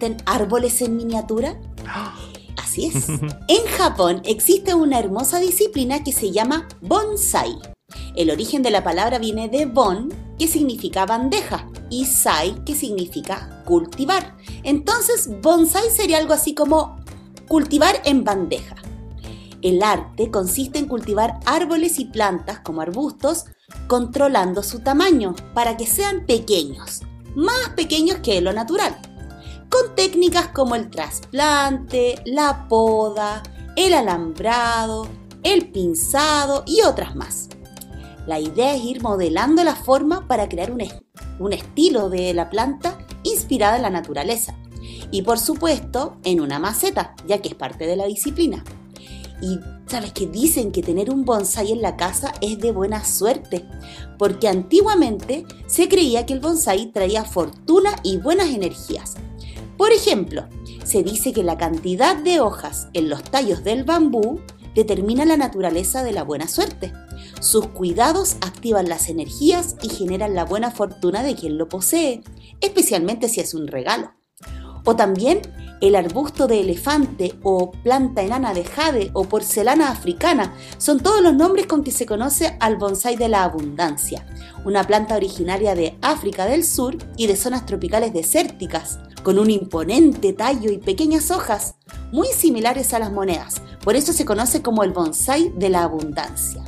Existen 0.00 0.16
árboles 0.26 0.80
en 0.80 0.96
miniatura? 0.96 1.60
Así 2.56 2.86
es. 2.86 3.08
En 3.48 3.66
Japón 3.76 4.22
existe 4.24 4.74
una 4.74 4.98
hermosa 4.98 5.40
disciplina 5.40 6.02
que 6.02 6.12
se 6.12 6.30
llama 6.30 6.68
bonsai. 6.80 7.58
El 8.14 8.30
origen 8.30 8.62
de 8.62 8.70
la 8.70 8.82
palabra 8.82 9.18
viene 9.18 9.48
de 9.48 9.66
bon, 9.66 10.08
que 10.38 10.46
significa 10.46 11.04
bandeja, 11.04 11.68
y 11.90 12.06
sai, 12.06 12.54
que 12.64 12.74
significa 12.74 13.62
cultivar. 13.66 14.36
Entonces, 14.62 15.28
bonsai 15.42 15.90
sería 15.90 16.18
algo 16.18 16.32
así 16.32 16.54
como 16.54 16.96
cultivar 17.48 18.00
en 18.04 18.24
bandeja. 18.24 18.76
El 19.60 19.82
arte 19.82 20.30
consiste 20.30 20.78
en 20.78 20.86
cultivar 20.86 21.40
árboles 21.44 21.98
y 21.98 22.06
plantas 22.06 22.60
como 22.60 22.80
arbustos, 22.80 23.46
controlando 23.86 24.62
su 24.62 24.80
tamaño 24.80 25.34
para 25.52 25.76
que 25.76 25.86
sean 25.86 26.24
pequeños, 26.24 27.02
más 27.34 27.70
pequeños 27.76 28.18
que 28.22 28.40
lo 28.40 28.52
natural, 28.52 28.96
con 29.70 29.94
técnicas 29.94 30.48
como 30.48 30.74
el 30.74 30.90
trasplante, 30.90 32.20
la 32.26 32.66
poda, 32.68 33.42
el 33.76 33.94
alambrado, 33.94 35.06
el 35.42 35.70
pinzado 35.70 36.64
y 36.66 36.82
otras 36.82 37.14
más. 37.16 37.48
La 38.26 38.38
idea 38.38 38.74
es 38.74 38.84
ir 38.84 39.02
modelando 39.02 39.64
la 39.64 39.74
forma 39.74 40.26
para 40.28 40.48
crear 40.48 40.70
un, 40.70 40.80
es- 40.82 40.94
un 41.38 41.52
estilo 41.52 42.10
de 42.10 42.34
la 42.34 42.50
planta 42.50 42.98
inspirada 43.22 43.76
en 43.76 43.82
la 43.82 43.90
naturaleza. 43.90 44.54
Y 45.10 45.22
por 45.22 45.38
supuesto, 45.38 46.16
en 46.24 46.40
una 46.40 46.58
maceta, 46.58 47.14
ya 47.26 47.38
que 47.40 47.48
es 47.48 47.54
parte 47.54 47.86
de 47.86 47.96
la 47.96 48.06
disciplina. 48.06 48.62
Y 49.42 49.58
sabes 49.86 50.12
que 50.12 50.26
dicen 50.26 50.70
que 50.70 50.82
tener 50.82 51.10
un 51.10 51.24
bonsai 51.24 51.72
en 51.72 51.80
la 51.80 51.96
casa 51.96 52.34
es 52.42 52.58
de 52.58 52.72
buena 52.72 53.04
suerte, 53.04 53.64
porque 54.18 54.48
antiguamente 54.48 55.46
se 55.66 55.88
creía 55.88 56.26
que 56.26 56.34
el 56.34 56.40
bonsai 56.40 56.92
traía 56.92 57.24
fortuna 57.24 57.90
y 58.02 58.18
buenas 58.18 58.50
energías. 58.50 59.14
Por 59.80 59.92
ejemplo, 59.92 60.46
se 60.84 61.02
dice 61.02 61.32
que 61.32 61.42
la 61.42 61.56
cantidad 61.56 62.14
de 62.14 62.38
hojas 62.38 62.88
en 62.92 63.08
los 63.08 63.22
tallos 63.22 63.64
del 63.64 63.84
bambú 63.84 64.38
determina 64.74 65.24
la 65.24 65.38
naturaleza 65.38 66.02
de 66.02 66.12
la 66.12 66.22
buena 66.22 66.48
suerte. 66.48 66.92
Sus 67.40 67.68
cuidados 67.68 68.34
activan 68.42 68.90
las 68.90 69.08
energías 69.08 69.76
y 69.80 69.88
generan 69.88 70.34
la 70.34 70.44
buena 70.44 70.70
fortuna 70.70 71.22
de 71.22 71.34
quien 71.34 71.56
lo 71.56 71.70
posee, 71.70 72.20
especialmente 72.60 73.30
si 73.30 73.40
es 73.40 73.54
un 73.54 73.68
regalo. 73.68 74.12
O 74.84 74.96
también 74.96 75.40
el 75.80 75.96
arbusto 75.96 76.46
de 76.46 76.60
elefante 76.60 77.32
o 77.42 77.70
planta 77.70 78.20
enana 78.20 78.52
de 78.52 78.64
jade 78.64 79.10
o 79.14 79.24
porcelana 79.24 79.90
africana 79.90 80.52
son 80.76 81.00
todos 81.00 81.22
los 81.22 81.32
nombres 81.32 81.66
con 81.66 81.82
que 81.82 81.90
se 81.90 82.04
conoce 82.04 82.54
al 82.60 82.76
bonsái 82.76 83.16
de 83.16 83.30
la 83.30 83.44
abundancia, 83.44 84.26
una 84.66 84.84
planta 84.84 85.16
originaria 85.16 85.74
de 85.74 85.96
África 86.02 86.44
del 86.44 86.64
Sur 86.64 86.98
y 87.16 87.28
de 87.28 87.36
zonas 87.36 87.64
tropicales 87.64 88.12
desérticas, 88.12 88.98
con 89.22 89.38
un 89.38 89.50
imponente 89.50 90.32
tallo 90.32 90.70
y 90.70 90.78
pequeñas 90.78 91.30
hojas, 91.30 91.74
muy 92.12 92.28
similares 92.28 92.94
a 92.94 92.98
las 92.98 93.12
monedas. 93.12 93.62
Por 93.84 93.96
eso 93.96 94.12
se 94.12 94.24
conoce 94.24 94.62
como 94.62 94.84
el 94.84 94.92
bonsái 94.92 95.52
de 95.56 95.68
la 95.68 95.82
abundancia. 95.82 96.62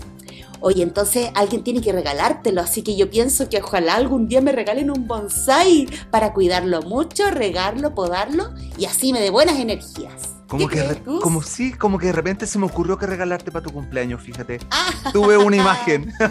Oye, 0.61 0.83
entonces 0.85 1.31
alguien 1.35 1.65
tiene 1.65 1.81
que 1.81 1.93
regalártelo, 1.93 2.61
así 2.61 2.83
que 2.83 2.97
yo 2.97 3.11
pienso 3.11 3.49
que 3.49 3.61
ojalá 3.61 3.95
algún 3.95 4.29
día 4.29 4.41
me 4.41 4.53
regalen 4.53 4.91
un 4.91 5.09
bonsái 5.09 5.89
para 6.11 6.33
cuidarlo 6.33 6.83
mucho, 6.83 7.31
regarlo, 7.31 7.95
podarlo 7.95 8.55
y 8.79 8.85
así 8.85 9.13
me 9.13 9.21
dé 9.21 9.31
buenas 9.31 9.59
energías. 9.59 10.42
Como 10.53 10.69
¿Qué 10.69 10.77
que, 10.77 10.85
crees, 10.85 11.21
como 11.23 11.41
sí, 11.41 11.73
como 11.73 11.97
que 11.99 12.09
de 12.09 12.13
repente 12.13 12.47
se 12.47 12.59
me 12.59 12.67
ocurrió 12.67 12.99
que 12.99 13.07
regalarte 13.07 13.51
para 13.51 13.65
tu 13.65 13.73
cumpleaños, 13.73 14.21
fíjate. 14.21 14.59
Ah. 14.71 15.11
Tuve 15.11 15.39
una 15.39 15.57
imagen. 15.57 16.13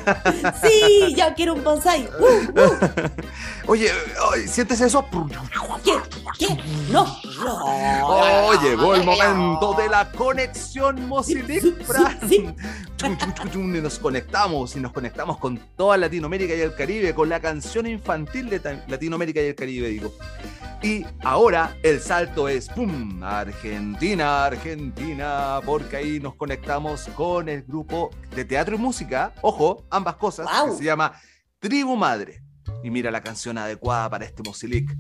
Sí, 0.62 1.16
yo 1.18 1.26
quiero 1.36 1.56
un 1.56 1.64
bonsái. 1.64 2.08
Uh, 2.20 2.60
uh. 2.60 2.78
Oye, 3.72 3.90
¿sientes 4.46 4.80
eso? 4.82 5.04
¿Qué? 5.84 5.94
¿Qué? 6.38 6.58
No. 6.92 7.20
Oh, 7.44 8.54
llegó 8.62 8.94
el 8.94 9.04
momento 9.04 9.74
de 9.74 9.90
la 9.90 10.12
conexión 10.12 11.08
Mozilic, 11.08 11.84
Fran. 11.84 12.20
Y 13.02 13.58
nos 13.82 13.98
conectamos, 13.98 14.76
y 14.76 14.80
nos 14.80 14.94
conectamos 14.94 15.40
con 15.40 15.58
toda 15.76 15.98
Latinoamérica 15.98 16.54
y 16.54 16.62
el 16.62 16.76
Caribe, 16.76 17.16
con 17.16 17.28
la 17.28 17.40
canción 17.40 17.88
infantil 17.88 18.50
de 18.50 18.84
Latinoamérica 18.88 19.42
y 19.42 19.48
el 19.48 19.56
Caribe, 19.56 19.88
digo. 19.88 20.14
Y 20.84 21.06
ahora 21.22 21.78
el 21.84 22.02
salto 22.02 22.48
es 22.48 22.68
¡pum! 22.68 23.24
Argentina, 23.24 24.11
Argentina, 24.20 25.62
porque 25.66 25.96
ahí 25.96 26.20
nos 26.20 26.36
conectamos 26.36 27.08
con 27.16 27.48
el 27.48 27.64
grupo 27.64 28.10
de 28.36 28.44
teatro 28.44 28.76
y 28.76 28.78
música, 28.78 29.34
ojo, 29.42 29.86
ambas 29.90 30.16
cosas, 30.16 30.48
que 30.66 30.72
se 30.72 30.84
llama 30.84 31.14
Tribu 31.60 31.96
Madre. 31.96 32.44
Y 32.84 32.90
mira 32.90 33.12
la 33.12 33.22
canción 33.22 33.58
adecuada 33.58 34.10
para 34.10 34.26
este 34.26 34.44
Mozilic, 34.44 34.94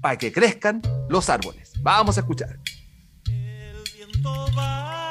para 0.00 0.16
que 0.16 0.30
crezcan 0.30 0.80
los 1.08 1.28
árboles. 1.28 1.72
Vamos 1.80 2.16
a 2.18 2.20
escuchar. 2.20 2.60
El 3.26 3.82
viento 3.94 4.46
va, 4.56 5.08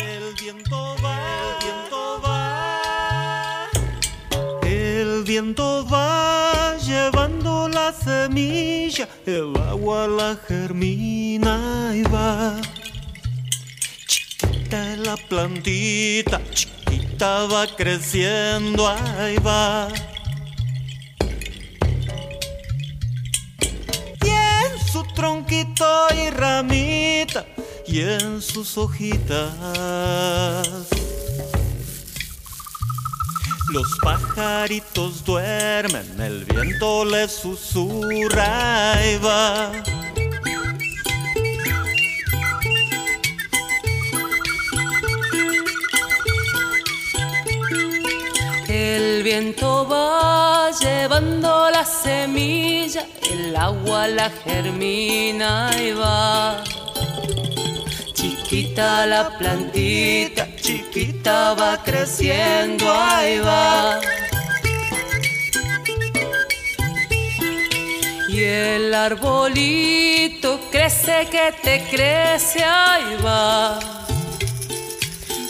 el 0.00 0.34
viento 0.34 0.96
va. 1.02 1.18
El 4.66 5.24
viento 5.24 5.86
va 5.90 6.67
llevando 6.88 7.68
la 7.68 7.92
semilla, 7.92 9.06
el 9.26 9.54
agua 9.56 10.08
la 10.08 10.36
germina 10.48 11.92
y 11.94 12.02
va. 12.02 12.58
Chiquita 14.06 14.92
es 14.92 14.98
la 14.98 15.16
plantita, 15.16 16.40
chiquita 16.54 17.44
va 17.46 17.66
creciendo, 17.76 18.88
ahí 18.88 19.36
va. 19.38 19.88
Y 24.24 24.30
en 24.30 24.80
su 24.90 25.02
tronquito 25.14 26.06
y 26.16 26.30
ramita 26.30 27.44
y 27.86 28.00
en 28.00 28.40
sus 28.40 28.78
hojitas. 28.78 29.48
Los 33.70 33.98
pajaritos 34.02 35.24
duermen, 35.26 36.18
el 36.18 36.46
viento 36.46 37.04
les 37.04 37.30
susurra 37.30 38.94
y 39.04 39.18
va. 39.18 39.72
El 48.68 49.22
viento 49.22 49.86
va 49.86 50.70
llevando 50.70 51.68
la 51.70 51.84
semilla, 51.84 53.06
el 53.30 53.54
agua 53.54 54.08
la 54.08 54.30
germina 54.30 55.70
y 55.78 55.92
va. 55.92 56.64
Chiquita 58.48 59.04
la 59.04 59.36
plantita, 59.36 60.48
chiquita 60.56 61.52
va 61.52 61.82
creciendo, 61.84 62.90
ahí 62.90 63.40
va. 63.40 64.00
Y 68.26 68.42
el 68.42 68.94
arbolito 68.94 70.60
crece 70.72 71.28
que 71.30 71.52
te 71.62 71.84
crece, 71.90 72.64
ahí 72.64 73.18
va. 73.22 73.78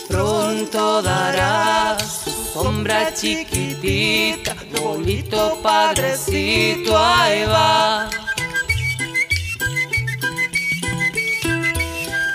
Pronto 0.08 1.00
darás 1.00 2.24
sombra 2.52 3.14
chiquitita, 3.14 4.56
bonito 4.72 5.60
padrecito, 5.62 6.98
ahí 6.98 7.44
va. 7.44 8.27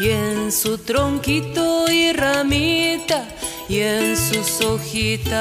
Y 0.04 0.10
en 0.10 0.52
su 0.52 0.80
tronquito 0.80 1.90
y 1.90 2.12
ramita, 2.12 3.26
y 3.70 3.80
en 3.80 4.18
sus 4.18 4.60
hojitas. 4.60 5.38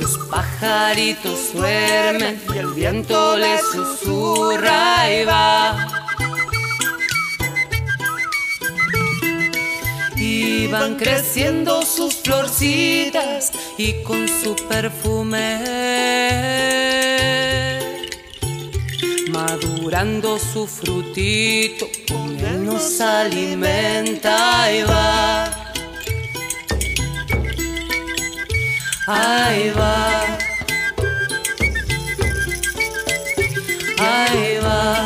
Los 0.00 0.16
pajaritos 0.30 1.52
duermen 1.54 2.40
y 2.54 2.58
el 2.58 2.68
viento 2.68 3.36
les 3.36 3.62
susurra 3.62 5.10
y 5.10 5.24
va. 5.24 6.06
Y 10.14 10.68
van 10.68 10.94
creciendo 10.94 11.82
sus 11.82 12.14
florcitas 12.14 13.50
y 13.76 14.04
con 14.04 14.28
su 14.28 14.54
perfume. 14.68 15.74
Madurando 19.84 20.38
su 20.38 20.66
frutito, 20.66 21.86
con 22.08 22.38
él 22.38 22.64
nos 22.64 23.02
alimenta 23.02 24.72
y 24.72 24.82
va. 24.82 25.44
Ahí 29.06 29.70
va. 29.76 30.38
Ahí 33.98 34.56
va. 34.64 35.04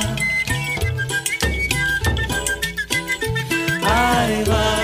Ahí 3.83 4.45
va. 4.45 4.78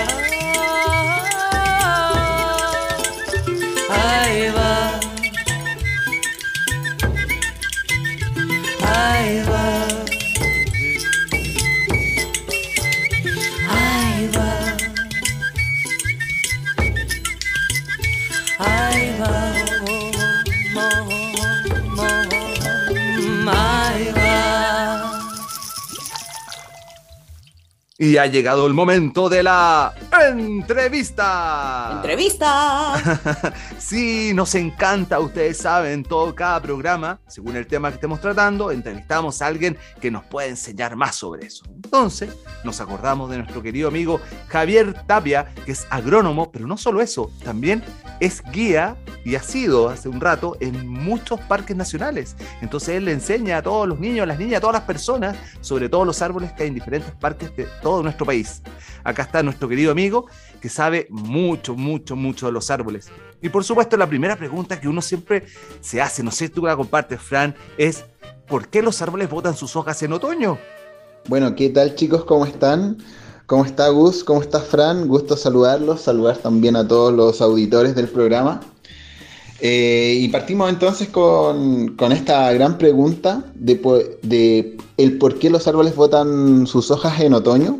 Y 27.97 28.17
ha 28.17 28.25
llegado 28.25 28.67
el 28.67 28.73
momento 28.73 29.29
de 29.29 29.41
la 29.41 29.93
entrevista. 30.27 31.91
Entrevista. 31.95 33.53
sí, 33.77 34.33
nos 34.33 34.53
encanta, 34.55 35.17
ustedes 35.21 35.59
saben, 35.59 36.03
todo 36.03 36.35
cada 36.35 36.61
programa, 36.61 37.21
según 37.25 37.55
el 37.55 37.65
tema 37.67 37.87
que 37.87 37.95
estemos 37.95 38.19
tratando, 38.19 38.69
entrevistamos 38.69 39.41
a 39.41 39.47
alguien 39.47 39.77
que 40.01 40.11
nos 40.11 40.25
puede 40.25 40.49
enseñar 40.49 40.97
más 40.97 41.15
sobre 41.15 41.45
eso. 41.45 41.63
Entonces, 41.73 42.31
nos 42.65 42.81
acordamos 42.81 43.29
de 43.29 43.37
nuestro 43.37 43.63
querido 43.63 43.87
amigo 43.87 44.19
Javier 44.49 44.93
Tapia, 45.07 45.45
que 45.65 45.71
es 45.71 45.87
agrónomo, 45.89 46.51
pero 46.51 46.67
no 46.67 46.75
solo 46.75 46.99
eso, 46.99 47.31
también 47.45 47.81
es 48.19 48.43
guía 48.51 48.97
y 49.23 49.35
ha 49.35 49.41
sido 49.41 49.87
hace 49.87 50.09
un 50.09 50.19
rato 50.19 50.57
en 50.59 50.87
muchos 50.87 51.39
parques 51.41 51.77
nacionales. 51.77 52.35
Entonces 52.61 52.89
él 52.89 53.05
le 53.05 53.13
enseña 53.13 53.57
a 53.57 53.61
todos 53.61 53.87
los 53.87 53.99
niños, 53.99 54.23
a 54.23 54.25
las 54.27 54.37
niñas, 54.37 54.57
a 54.57 54.61
todas 54.61 54.75
las 54.75 54.83
personas 54.83 55.37
sobre 55.61 55.87
todos 55.87 56.05
los 56.05 56.21
árboles 56.21 56.51
que 56.51 56.63
hay 56.63 56.69
en 56.69 56.75
diferentes 56.75 57.11
parques 57.13 57.55
de 57.55 57.67
todo 57.85 58.01
nuestro 58.01 58.25
país. 58.25 58.63
Acá 59.03 59.21
está 59.21 59.43
nuestro 59.43 59.69
querido 59.69 59.91
amigo 59.91 60.25
que 60.59 60.69
sabe 60.69 61.05
mucho, 61.11 61.75
mucho, 61.75 62.15
mucho 62.15 62.47
de 62.47 62.51
los 62.51 62.71
árboles. 62.71 63.09
Y 63.43 63.49
por 63.49 63.63
supuesto 63.63 63.95
la 63.95 64.09
primera 64.09 64.35
pregunta 64.35 64.81
que 64.81 64.87
uno 64.87 65.03
siempre 65.03 65.45
se 65.81 66.01
hace, 66.01 66.23
no 66.23 66.31
sé 66.31 66.47
si 66.47 66.49
tú 66.51 66.65
la 66.65 66.75
compartes, 66.75 67.21
Fran, 67.21 67.53
es 67.77 68.03
¿por 68.47 68.69
qué 68.69 68.81
los 68.81 69.03
árboles 69.03 69.29
botan 69.29 69.55
sus 69.55 69.75
hojas 69.75 70.01
en 70.01 70.13
otoño? 70.13 70.57
Bueno, 71.27 71.53
¿qué 71.53 71.69
tal 71.69 71.93
chicos? 71.93 72.25
¿Cómo 72.25 72.47
están? 72.47 72.97
¿Cómo 73.45 73.65
está 73.65 73.89
Gus? 73.89 74.23
¿Cómo 74.23 74.41
está 74.41 74.61
Fran? 74.61 75.07
Gusto 75.07 75.37
saludarlos, 75.37 76.01
saludar 76.01 76.37
también 76.37 76.75
a 76.75 76.87
todos 76.87 77.13
los 77.13 77.39
auditores 77.39 77.93
del 77.93 78.07
programa. 78.07 78.61
Eh, 79.61 80.17
y 80.21 80.27
partimos 80.29 80.69
entonces 80.69 81.07
con, 81.09 81.95
esta 82.11 82.51
gran 82.53 82.77
pregunta 82.77 83.45
de 83.55 84.77
el 84.97 85.17
por 85.17 85.39
qué 85.39 85.49
los 85.49 85.67
árboles 85.67 85.95
botan 85.95 86.67
sus 86.67 86.91
hojas 86.91 87.19
en 87.21 87.33
otoño. 87.33 87.79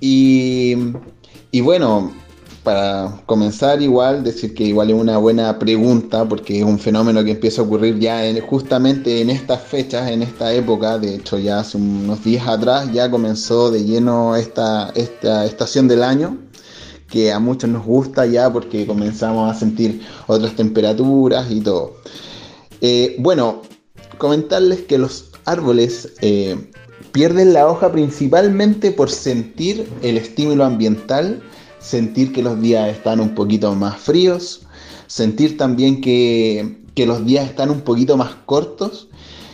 Y, 0.00 0.74
y 1.52 1.60
bueno, 1.60 2.12
para 2.64 3.22
comenzar 3.26 3.80
igual, 3.82 4.22
decir 4.24 4.54
que 4.54 4.64
igual 4.64 4.90
es 4.90 4.96
una 4.96 5.18
buena 5.18 5.58
pregunta 5.58 6.28
porque 6.28 6.58
es 6.58 6.64
un 6.64 6.78
fenómeno 6.78 7.24
que 7.24 7.32
empieza 7.32 7.62
a 7.62 7.64
ocurrir 7.64 7.98
ya 7.98 8.26
en- 8.26 8.40
justamente 8.40 9.20
en 9.20 9.30
estas 9.30 9.62
fechas, 9.62 10.10
en 10.10 10.22
esta 10.22 10.52
época, 10.52 10.98
de 10.98 11.16
hecho 11.16 11.38
ya 11.38 11.60
hace 11.60 11.76
unos 11.78 12.22
días 12.24 12.46
atrás 12.48 12.92
ya 12.92 13.10
comenzó 13.10 13.70
de 13.70 13.84
lleno 13.84 14.36
esta, 14.36 14.90
esta 14.94 15.44
estación 15.46 15.88
del 15.88 16.02
año 16.02 16.38
que 17.12 17.30
a 17.30 17.38
muchos 17.38 17.68
nos 17.68 17.84
gusta 17.84 18.24
ya 18.24 18.50
porque 18.50 18.86
comenzamos 18.86 19.50
a 19.50 19.54
sentir 19.54 20.00
otras 20.26 20.56
temperaturas 20.56 21.50
y 21.50 21.60
todo. 21.60 21.98
Eh, 22.80 23.16
bueno, 23.18 23.60
comentarles 24.16 24.80
que 24.80 24.96
los 24.96 25.30
árboles 25.44 26.14
eh, 26.22 26.56
pierden 27.12 27.52
la 27.52 27.68
hoja 27.68 27.92
principalmente 27.92 28.92
por 28.92 29.10
sentir 29.10 29.86
el 30.00 30.16
estímulo 30.16 30.64
ambiental, 30.64 31.42
sentir 31.80 32.32
que 32.32 32.42
los 32.42 32.58
días 32.62 32.88
están 32.88 33.20
un 33.20 33.34
poquito 33.34 33.74
más 33.74 33.98
fríos, 33.98 34.62
sentir 35.06 35.58
también 35.58 36.00
que, 36.00 36.78
que 36.94 37.04
los 37.04 37.26
días 37.26 37.44
están 37.44 37.68
un 37.68 37.82
poquito 37.82 38.16
más 38.16 38.36
cortos. 38.46 39.08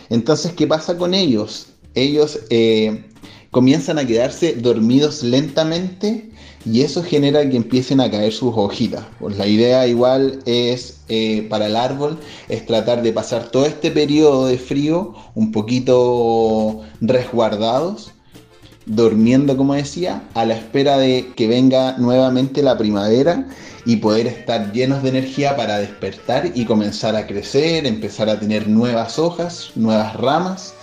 Entonces, 0.09 0.53
¿qué 0.53 0.65
pasa 0.65 0.97
con 0.97 1.13
ellos? 1.13 1.67
Ellos 1.93 2.39
eh, 2.49 3.03
comienzan 3.51 3.99
a 3.99 4.07
quedarse 4.07 4.53
dormidos 4.53 5.23
lentamente 5.23 6.28
y 6.65 6.81
eso 6.81 7.03
genera 7.03 7.47
que 7.49 7.57
empiecen 7.57 8.01
a 8.01 8.11
caer 8.11 8.33
sus 8.33 8.53
hojitas. 8.55 9.03
Pues 9.19 9.37
la 9.37 9.47
idea 9.47 9.87
igual 9.87 10.39
es 10.45 10.97
eh, 11.07 11.47
para 11.49 11.67
el 11.67 11.75
árbol 11.75 12.19
es 12.49 12.65
tratar 12.65 13.01
de 13.01 13.13
pasar 13.13 13.49
todo 13.49 13.65
este 13.65 13.91
periodo 13.91 14.47
de 14.47 14.57
frío 14.57 15.15
un 15.35 15.51
poquito 15.51 16.81
resguardados, 17.01 18.11
durmiendo 18.85 19.55
como 19.55 19.75
decía, 19.75 20.23
a 20.33 20.45
la 20.45 20.55
espera 20.55 20.97
de 20.97 21.31
que 21.35 21.47
venga 21.47 21.97
nuevamente 21.97 22.61
la 22.61 22.77
primavera 22.77 23.47
y 23.85 23.97
poder 23.97 24.27
estar 24.27 24.71
llenos 24.73 25.03
de 25.03 25.09
energía 25.09 25.55
para 25.55 25.79
despertar 25.79 26.51
y 26.53 26.65
comenzar 26.65 27.15
a 27.15 27.25
crecer, 27.25 27.85
empezar 27.85 28.29
a 28.29 28.39
tener 28.39 28.67
nuevas 28.67 29.17
hojas, 29.17 29.71
nuevas 29.75 30.15
ramas 30.15 30.73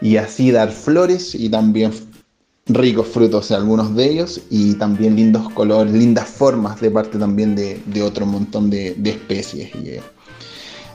y 0.00 0.16
así 0.16 0.50
dar 0.50 0.70
flores 0.70 1.34
y 1.34 1.48
también 1.48 1.92
ricos 2.74 3.08
frutos 3.08 3.50
algunos 3.50 3.94
de 3.94 4.10
ellos 4.10 4.40
y 4.50 4.74
también 4.74 5.16
lindos 5.16 5.48
colores, 5.50 5.92
lindas 5.92 6.28
formas 6.28 6.80
de 6.80 6.90
parte 6.90 7.18
también 7.18 7.54
de, 7.54 7.82
de 7.86 8.02
otro 8.02 8.26
montón 8.26 8.70
de, 8.70 8.94
de 8.96 9.10
especies 9.10 9.74
y 9.74 9.82
de, 9.82 10.02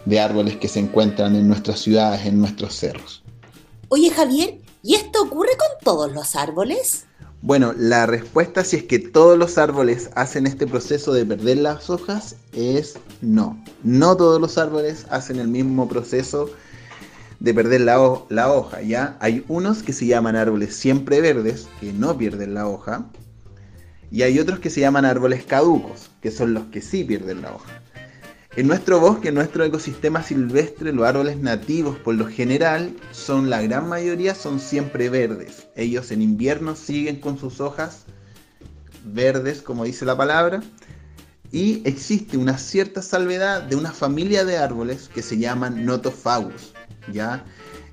de 0.05 0.19
árboles 0.19 0.57
que 0.57 0.67
se 0.67 0.79
encuentran 0.79 1.35
en 1.35 1.47
nuestras 1.47 1.79
ciudades, 1.79 2.25
en 2.25 2.39
nuestros 2.39 2.75
cerros. 2.75 3.23
Oye 3.89 4.09
Javier, 4.09 4.59
¿y 4.81 4.95
esto 4.95 5.21
ocurre 5.23 5.51
con 5.57 5.67
todos 5.83 6.11
los 6.11 6.35
árboles? 6.35 7.05
Bueno, 7.41 7.73
la 7.77 8.07
respuesta 8.07 8.63
si 8.63 8.77
es 8.77 8.83
que 8.83 8.97
todos 8.97 9.37
los 9.37 9.59
árboles 9.59 10.09
hacen 10.15 10.47
este 10.47 10.65
proceso 10.65 11.13
de 11.13 11.25
perder 11.25 11.57
las 11.57 11.91
hojas 11.91 12.37
es 12.53 12.97
no. 13.21 13.63
No 13.83 14.17
todos 14.17 14.41
los 14.41 14.57
árboles 14.57 15.05
hacen 15.11 15.39
el 15.39 15.47
mismo 15.47 15.87
proceso 15.87 16.49
de 17.45 17.53
perder 17.53 17.81
la, 17.81 18.01
ho- 18.01 18.25
la 18.29 18.51
hoja, 18.51 18.81
¿ya? 18.81 19.17
Hay 19.19 19.45
unos 19.47 19.83
que 19.83 19.93
se 19.93 20.07
llaman 20.07 20.35
árboles 20.35 20.75
siempre 20.75 21.21
verdes, 21.21 21.67
que 21.79 21.93
no 21.93 22.17
pierden 22.17 22.55
la 22.55 22.67
hoja, 22.67 23.05
y 24.09 24.23
hay 24.23 24.39
otros 24.39 24.57
que 24.57 24.71
se 24.71 24.81
llaman 24.81 25.05
árboles 25.05 25.45
caducos, 25.45 26.09
que 26.21 26.31
son 26.31 26.55
los 26.55 26.63
que 26.65 26.81
sí 26.81 27.03
pierden 27.03 27.43
la 27.43 27.53
hoja. 27.53 27.83
En 28.55 28.67
nuestro 28.67 28.99
bosque, 28.99 29.27
en 29.27 29.35
nuestro 29.35 29.63
ecosistema 29.63 30.23
silvestre, 30.23 30.91
los 30.91 31.05
árboles 31.05 31.37
nativos 31.37 31.99
por 31.99 32.15
lo 32.15 32.25
general 32.25 32.91
son 33.11 33.51
la 33.51 33.61
gran 33.61 33.87
mayoría 33.87 34.33
son 34.33 34.59
siempre 34.59 35.09
verdes. 35.09 35.67
Ellos 35.75 36.09
en 36.11 36.23
invierno 36.23 36.75
siguen 36.75 37.19
con 37.19 37.37
sus 37.37 37.59
hojas 37.59 38.05
verdes, 39.05 39.61
como 39.61 39.83
dice 39.83 40.03
la 40.03 40.17
palabra, 40.17 40.63
y 41.51 41.83
existe 41.85 42.37
una 42.37 42.57
cierta 42.57 43.03
salvedad 43.03 43.61
de 43.61 43.75
una 43.75 43.91
familia 43.91 44.45
de 44.45 44.57
árboles 44.57 45.09
que 45.13 45.21
se 45.21 45.37
llaman 45.37 45.85
Notofagus, 45.85 46.73
¿ya? 47.11 47.45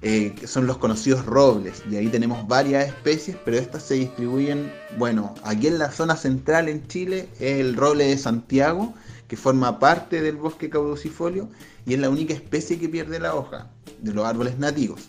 Eh, 0.02 0.34
que 0.38 0.46
son 0.48 0.66
los 0.66 0.78
conocidos 0.78 1.24
robles, 1.24 1.82
y 1.88 1.94
ahí 1.96 2.08
tenemos 2.08 2.48
varias 2.48 2.88
especies, 2.88 3.36
pero 3.44 3.56
estas 3.56 3.84
se 3.84 3.94
distribuyen, 3.94 4.72
bueno, 4.98 5.34
aquí 5.44 5.68
en 5.68 5.78
la 5.78 5.92
zona 5.92 6.16
central 6.16 6.68
en 6.68 6.86
Chile 6.88 7.28
es 7.38 7.60
el 7.60 7.76
roble 7.76 8.06
de 8.06 8.18
Santiago, 8.18 8.94
que 9.32 9.36
forma 9.38 9.78
parte 9.78 10.20
del 10.20 10.36
bosque 10.36 10.68
caducifolio 10.68 11.48
y 11.86 11.94
es 11.94 12.00
la 12.00 12.10
única 12.10 12.34
especie 12.34 12.78
que 12.78 12.88
pierde 12.88 13.18
la 13.18 13.34
hoja 13.34 13.70
de 14.02 14.12
los 14.12 14.26
árboles 14.26 14.58
nativos. 14.58 15.08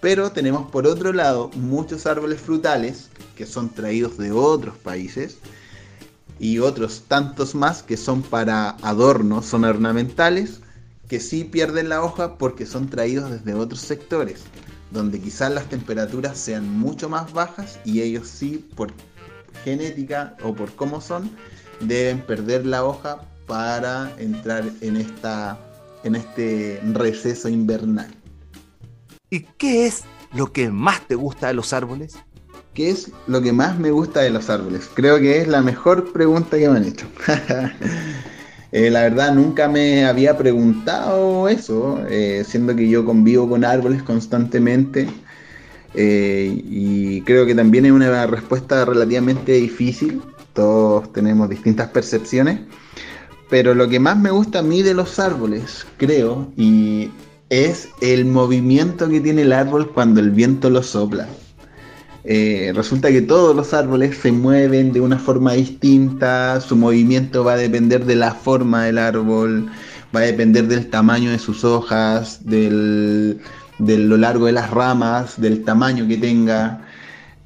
Pero 0.00 0.32
tenemos 0.32 0.68
por 0.68 0.84
otro 0.84 1.12
lado 1.12 1.48
muchos 1.54 2.06
árboles 2.06 2.40
frutales 2.40 3.08
que 3.36 3.46
son 3.46 3.68
traídos 3.68 4.18
de 4.18 4.32
otros 4.32 4.76
países 4.78 5.36
y 6.40 6.58
otros 6.58 7.04
tantos 7.06 7.54
más 7.54 7.84
que 7.84 7.96
son 7.96 8.22
para 8.22 8.70
adornos, 8.82 9.46
son 9.46 9.62
ornamentales, 9.62 10.60
que 11.12 11.20
sí 11.20 11.44
pierden 11.44 11.90
la 11.90 12.02
hoja 12.02 12.38
porque 12.38 12.64
son 12.64 12.88
traídos 12.88 13.30
desde 13.30 13.52
otros 13.52 13.82
sectores, 13.82 14.44
donde 14.92 15.20
quizás 15.20 15.52
las 15.52 15.68
temperaturas 15.68 16.38
sean 16.38 16.66
mucho 16.66 17.10
más 17.10 17.34
bajas 17.34 17.78
y 17.84 18.00
ellos 18.00 18.26
sí, 18.26 18.66
por 18.74 18.94
genética 19.62 20.38
o 20.42 20.54
por 20.54 20.74
cómo 20.74 21.02
son, 21.02 21.30
deben 21.80 22.22
perder 22.22 22.64
la 22.64 22.82
hoja 22.86 23.20
para 23.46 24.10
entrar 24.16 24.64
en, 24.80 24.96
esta, 24.96 25.58
en 26.02 26.14
este 26.14 26.80
receso 26.94 27.50
invernal. 27.50 28.10
¿Y 29.28 29.40
qué 29.58 29.84
es 29.84 30.04
lo 30.32 30.50
que 30.50 30.70
más 30.70 31.06
te 31.06 31.14
gusta 31.14 31.48
de 31.48 31.52
los 31.52 31.74
árboles? 31.74 32.16
¿Qué 32.72 32.88
es 32.88 33.12
lo 33.26 33.42
que 33.42 33.52
más 33.52 33.78
me 33.78 33.90
gusta 33.90 34.20
de 34.20 34.30
los 34.30 34.48
árboles? 34.48 34.88
Creo 34.94 35.18
que 35.18 35.42
es 35.42 35.46
la 35.46 35.60
mejor 35.60 36.10
pregunta 36.10 36.56
que 36.56 36.70
me 36.70 36.78
han 36.78 36.84
hecho. 36.86 37.06
Eh, 38.72 38.90
la 38.90 39.02
verdad 39.02 39.34
nunca 39.34 39.68
me 39.68 40.06
había 40.06 40.38
preguntado 40.38 41.46
eso, 41.48 42.02
eh, 42.08 42.42
siendo 42.46 42.74
que 42.74 42.88
yo 42.88 43.04
convivo 43.04 43.46
con 43.46 43.66
árboles 43.66 44.02
constantemente 44.02 45.08
eh, 45.94 46.62
y 46.70 47.20
creo 47.22 47.44
que 47.44 47.54
también 47.54 47.84
es 47.84 47.92
una 47.92 48.26
respuesta 48.26 48.84
relativamente 48.86 49.52
difícil, 49.52 50.22
todos 50.54 51.12
tenemos 51.12 51.50
distintas 51.50 51.88
percepciones, 51.88 52.60
pero 53.50 53.74
lo 53.74 53.88
que 53.88 54.00
más 54.00 54.16
me 54.18 54.30
gusta 54.30 54.60
a 54.60 54.62
mí 54.62 54.82
de 54.82 54.94
los 54.94 55.18
árboles, 55.18 55.86
creo, 55.98 56.50
y 56.56 57.10
es 57.50 57.90
el 58.00 58.24
movimiento 58.24 59.08
que 59.10 59.20
tiene 59.20 59.42
el 59.42 59.52
árbol 59.52 59.92
cuando 59.92 60.20
el 60.20 60.30
viento 60.30 60.70
lo 60.70 60.82
sopla. 60.82 61.28
Eh, 62.24 62.72
resulta 62.74 63.10
que 63.10 63.22
todos 63.22 63.54
los 63.56 63.74
árboles 63.74 64.16
se 64.18 64.30
mueven 64.30 64.92
de 64.92 65.00
una 65.00 65.18
forma 65.18 65.54
distinta, 65.54 66.60
su 66.60 66.76
movimiento 66.76 67.42
va 67.44 67.54
a 67.54 67.56
depender 67.56 68.04
de 68.04 68.14
la 68.14 68.32
forma 68.34 68.84
del 68.84 68.98
árbol, 68.98 69.68
va 70.14 70.20
a 70.20 70.24
depender 70.24 70.68
del 70.68 70.88
tamaño 70.88 71.30
de 71.32 71.38
sus 71.40 71.64
hojas, 71.64 72.46
del, 72.46 73.40
de 73.78 73.98
lo 73.98 74.16
largo 74.16 74.46
de 74.46 74.52
las 74.52 74.70
ramas, 74.70 75.40
del 75.40 75.64
tamaño 75.64 76.06
que 76.06 76.16
tenga. 76.18 76.86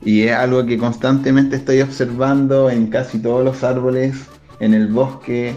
Y 0.05 0.23
es 0.23 0.33
algo 0.33 0.67
que 0.67 0.77
constantemente 0.79 1.57
estoy 1.57 1.81
observando 1.81 2.69
en 2.71 2.89
casi 2.89 3.19
todos 3.19 3.45
los 3.45 3.65
árboles, 3.65 4.15
en 4.61 4.75
el 4.75 4.89
bosque. 4.89 5.55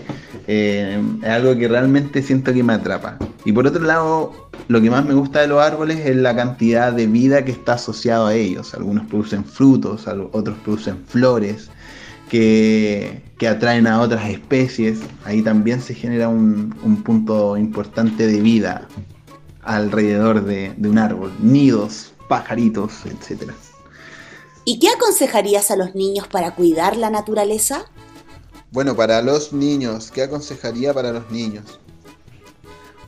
eh, 0.47 1.01
es 1.21 1.29
algo 1.29 1.55
que 1.57 1.67
realmente 1.67 2.21
siento 2.21 2.53
que 2.53 2.63
me 2.63 2.73
atrapa. 2.73 3.17
Y 3.45 3.51
por 3.51 3.67
otro 3.67 3.83
lado, 3.83 4.49
lo 4.67 4.81
que 4.81 4.89
más 4.89 5.05
me 5.05 5.13
gusta 5.13 5.41
de 5.41 5.47
los 5.47 5.61
árboles 5.61 5.99
es 6.05 6.15
la 6.15 6.35
cantidad 6.35 6.91
de 6.91 7.07
vida 7.07 7.45
que 7.45 7.51
está 7.51 7.73
asociado 7.73 8.27
a 8.27 8.35
ellos. 8.35 8.73
Algunos 8.73 9.07
producen 9.07 9.45
frutos, 9.45 10.07
otros 10.31 10.57
producen 10.63 11.03
flores 11.05 11.69
que, 12.29 13.23
que 13.37 13.47
atraen 13.47 13.87
a 13.87 14.01
otras 14.01 14.29
especies. 14.29 14.99
Ahí 15.25 15.41
también 15.41 15.81
se 15.81 15.93
genera 15.93 16.29
un, 16.29 16.75
un 16.83 17.03
punto 17.03 17.57
importante 17.57 18.27
de 18.27 18.41
vida 18.41 18.87
alrededor 19.63 20.43
de, 20.45 20.73
de 20.77 20.89
un 20.89 20.97
árbol. 20.97 21.31
Nidos, 21.39 22.13
pajaritos, 22.27 23.05
etc. 23.05 23.51
¿Y 24.65 24.79
qué 24.79 24.89
aconsejarías 24.89 25.71
a 25.71 25.75
los 25.75 25.95
niños 25.95 26.27
para 26.27 26.53
cuidar 26.53 26.95
la 26.97 27.09
naturaleza? 27.09 27.85
Bueno, 28.71 28.95
para 28.95 29.21
los 29.23 29.51
niños, 29.51 30.11
¿qué 30.11 30.23
aconsejaría 30.23 30.93
para 30.93 31.11
los 31.11 31.31
niños? 31.31 31.79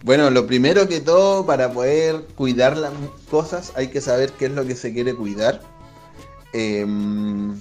Bueno, 0.04 0.32
lo 0.32 0.48
primero 0.48 0.88
que 0.88 1.00
todo, 1.00 1.46
para 1.46 1.72
poder 1.72 2.26
cuidar 2.36 2.76
las 2.78 2.92
cosas, 3.30 3.72
hay 3.76 3.90
que 3.90 4.02
saber 4.02 4.32
qué 4.32 4.46
es 4.46 4.52
lo 4.54 4.66
que 4.66 4.76
se 4.76 4.92
quiere 4.92 5.14
cuidar. 5.14 5.62
Em, 6.54 7.56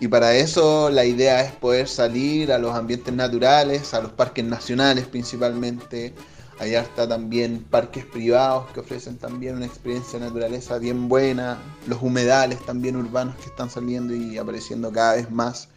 y 0.00 0.08
para 0.08 0.34
eso 0.34 0.90
la 0.90 1.06
idea 1.06 1.40
es 1.42 1.52
poder 1.52 1.88
salir 1.88 2.52
a 2.52 2.58
los 2.58 2.74
ambientes 2.74 3.14
naturales, 3.14 3.94
a 3.94 4.02
los 4.02 4.12
parques 4.12 4.44
nacionales 4.44 5.06
principalmente. 5.06 6.12
Hay 6.58 6.74
harta 6.74 7.08
también 7.08 7.64
parques 7.70 8.04
privados 8.04 8.70
que 8.72 8.80
ofrecen 8.80 9.16
también 9.16 9.56
una 9.56 9.66
experiencia 9.66 10.18
de 10.18 10.26
naturaleza 10.26 10.78
bien 10.78 11.08
buena. 11.08 11.58
Los 11.86 12.02
humedales 12.02 12.64
también 12.66 12.96
urbanos 12.96 13.36
que 13.36 13.46
están 13.46 13.70
saliendo 13.70 14.14
y 14.14 14.36
apareciendo 14.36 14.92
cada 14.92 15.14
vez 15.14 15.30
más. 15.30 15.68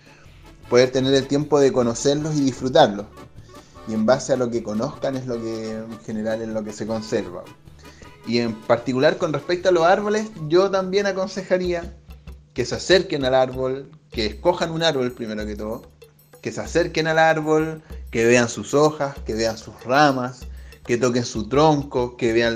Poder 0.69 0.91
tener 0.91 1.13
el 1.13 1.27
tiempo 1.27 1.59
de 1.59 1.71
conocerlos 1.71 2.35
y 2.35 2.41
disfrutarlos. 2.41 3.05
Y 3.87 3.93
en 3.93 4.05
base 4.05 4.33
a 4.33 4.37
lo 4.37 4.49
que 4.49 4.63
conozcan 4.63 5.15
es 5.15 5.27
lo 5.27 5.41
que 5.41 5.71
en 5.71 5.99
general 5.99 6.41
es 6.41 6.47
lo 6.49 6.63
que 6.63 6.73
se 6.73 6.87
conserva. 6.87 7.43
Y 8.27 8.39
en 8.39 8.53
particular 8.53 9.17
con 9.17 9.31
respecto 9.33 9.69
a 9.69 9.71
los 9.71 9.83
árboles, 9.83 10.31
yo 10.47 10.71
también 10.71 11.05
aconsejaría 11.05 11.95
que 12.53 12.65
se 12.65 12.75
acerquen 12.75 13.25
al 13.25 13.35
árbol, 13.35 13.91
que 14.11 14.25
escojan 14.25 14.71
un 14.71 14.81
árbol 14.81 15.11
primero 15.11 15.45
que 15.45 15.55
todo, 15.55 15.83
que 16.41 16.51
se 16.51 16.61
acerquen 16.61 17.07
al 17.07 17.19
árbol, 17.19 17.83
que 18.09 18.25
vean 18.25 18.49
sus 18.49 18.73
hojas, 18.73 19.15
que 19.25 19.33
vean 19.33 19.57
sus 19.57 19.83
ramas, 19.83 20.47
que 20.85 20.97
toquen 20.97 21.25
su 21.25 21.49
tronco, 21.49 22.15
que 22.17 22.33
vean 22.33 22.55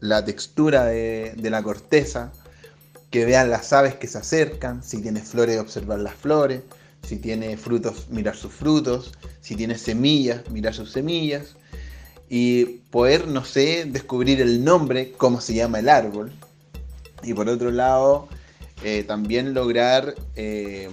la, 0.00 0.24
textura 0.24 0.84
de, 0.86 1.34
de 1.36 1.50
la 1.50 1.62
corteza, 1.62 2.32
que 3.10 3.24
vean 3.24 3.50
las 3.50 3.72
aves 3.72 3.94
que 3.94 4.08
se 4.08 4.18
acercan, 4.18 4.82
si 4.82 5.00
tiene 5.00 5.20
flores, 5.20 5.60
observar 5.60 6.00
las 6.00 6.14
flores, 6.14 6.62
si 7.06 7.16
tiene 7.16 7.56
frutos, 7.56 8.08
mirar 8.10 8.36
sus 8.36 8.52
frutos, 8.52 9.12
si 9.40 9.54
tiene 9.54 9.78
semillas, 9.78 10.48
mirar 10.50 10.74
sus 10.74 10.90
semillas, 10.90 11.56
y 12.28 12.64
poder, 12.90 13.28
no 13.28 13.44
sé, 13.44 13.84
descubrir 13.86 14.40
el 14.40 14.64
nombre, 14.64 15.12
cómo 15.16 15.40
se 15.40 15.54
llama 15.54 15.78
el 15.78 15.88
árbol, 15.88 16.32
y 17.22 17.32
por 17.32 17.48
otro 17.48 17.70
lado, 17.70 18.28
eh, 18.82 19.04
también 19.04 19.54
lograr, 19.54 20.14
eh, 20.34 20.90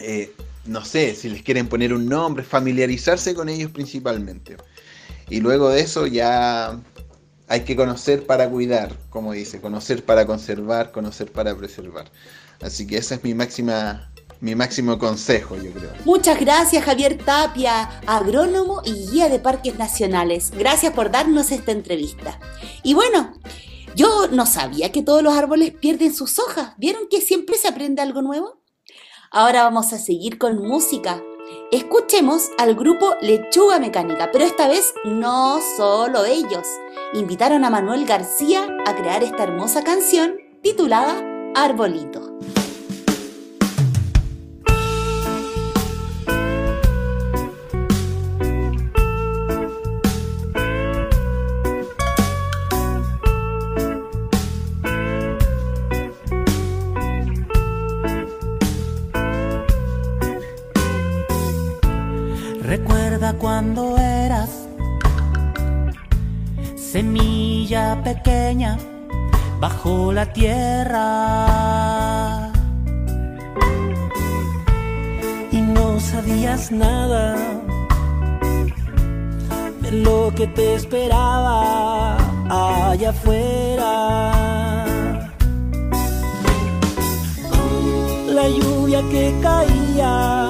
eh, 0.00 0.32
no 0.66 0.84
sé, 0.84 1.14
si 1.14 1.30
les 1.30 1.42
quieren 1.42 1.68
poner 1.68 1.94
un 1.94 2.06
nombre, 2.06 2.44
familiarizarse 2.44 3.34
con 3.34 3.48
ellos 3.48 3.70
principalmente. 3.70 4.56
Y 5.30 5.40
luego 5.40 5.70
de 5.70 5.80
eso 5.80 6.06
ya 6.06 6.78
hay 7.48 7.60
que 7.60 7.76
conocer 7.76 8.26
para 8.26 8.48
cuidar, 8.48 8.94
como 9.10 9.32
dice, 9.32 9.60
conocer 9.60 10.04
para 10.04 10.26
conservar, 10.26 10.92
conocer 10.92 11.32
para 11.32 11.56
preservar. 11.56 12.10
Así 12.60 12.86
que 12.86 12.98
ese 12.98 13.16
es 13.16 13.24
mi 13.24 13.34
máxima, 13.34 14.10
mi 14.40 14.54
máximo 14.54 14.98
consejo, 14.98 15.56
yo 15.56 15.72
creo. 15.72 15.90
Muchas 16.04 16.38
gracias 16.40 16.84
Javier 16.84 17.18
Tapia, 17.18 18.00
agrónomo 18.06 18.82
y 18.84 18.92
guía 19.10 19.28
de 19.28 19.38
parques 19.38 19.78
nacionales. 19.78 20.50
Gracias 20.56 20.92
por 20.92 21.10
darnos 21.10 21.50
esta 21.50 21.72
entrevista. 21.72 22.38
Y 22.82 22.94
bueno, 22.94 23.34
yo 23.94 24.28
no 24.28 24.44
sabía 24.46 24.92
que 24.92 25.02
todos 25.02 25.22
los 25.22 25.34
árboles 25.34 25.72
pierden 25.72 26.14
sus 26.14 26.38
hojas. 26.38 26.74
¿Vieron 26.76 27.08
que 27.08 27.20
siempre 27.20 27.56
se 27.56 27.68
aprende 27.68 28.02
algo 28.02 28.20
nuevo? 28.20 28.60
Ahora 29.30 29.64
vamos 29.64 29.92
a 29.92 29.98
seguir 29.98 30.38
con 30.38 30.58
música. 30.58 31.22
Escuchemos 31.72 32.50
al 32.58 32.74
grupo 32.74 33.14
Lechuga 33.22 33.78
Mecánica, 33.78 34.30
pero 34.32 34.44
esta 34.44 34.68
vez 34.68 34.92
no 35.04 35.60
solo 35.76 36.24
ellos. 36.24 36.66
Invitaron 37.14 37.64
a 37.64 37.70
Manuel 37.70 38.04
García 38.04 38.68
a 38.84 38.94
crear 38.94 39.22
esta 39.22 39.44
hermosa 39.44 39.82
canción 39.82 40.36
titulada 40.62 41.24
Arbolito. 41.54 42.36
Cuando 63.56 63.96
eras 63.96 64.50
semilla 66.76 67.98
pequeña 68.04 68.76
bajo 69.58 70.12
la 70.12 70.30
tierra 70.30 71.02
y 75.50 75.56
no 75.62 75.98
sabías 75.98 76.70
nada 76.70 77.34
de 79.80 79.90
lo 80.04 80.30
que 80.36 80.46
te 80.48 80.74
esperaba 80.74 82.18
allá 82.50 83.08
afuera. 83.08 84.82
La 88.36 88.48
lluvia 88.50 89.00
que 89.10 89.34
caía 89.40 90.45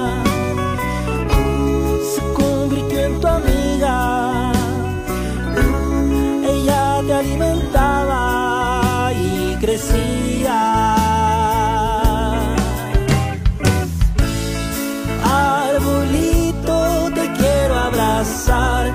Ella 6.52 7.02
te 7.06 7.12
alimentaba 7.12 9.12
y 9.12 9.54
crecía. 9.56 10.94
Arbolito, 15.22 17.10
te 17.14 17.32
quiero 17.32 17.74
abrazar, 17.74 18.92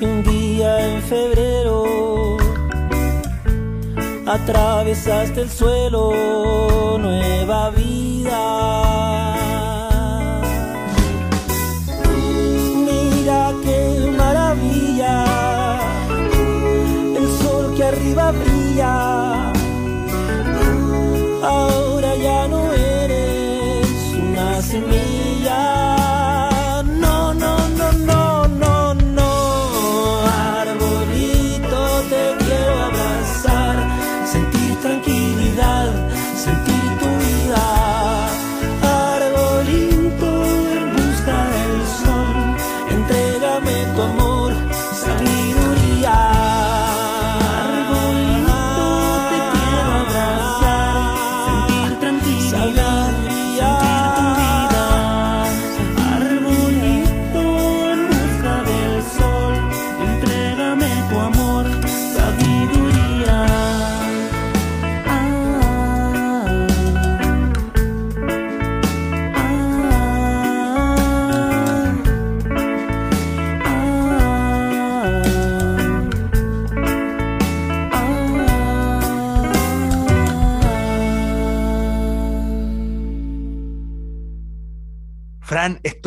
un 0.00 0.22
día 0.24 0.88
en 0.88 1.02
febrero 1.02 2.36
atravesaste 4.26 5.42
el 5.42 5.50
suelo, 5.50 6.98
nueva 6.98 7.70
vida. 7.70 9.34
Mira 12.84 13.52
qué 13.62 14.12
maravilla 14.16 15.24
el 17.16 17.28
sol 17.40 17.74
que 17.76 17.84
arriba 17.84 18.32
brilla. 18.32 19.52
Ahora 21.42 22.16
ya 22.16 22.48
no 22.48 22.72
eres 22.72 23.86
una 24.20 24.60
semilla. 24.62 25.17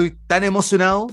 Estoy 0.04 0.18
tan 0.28 0.44
emocionado 0.44 1.08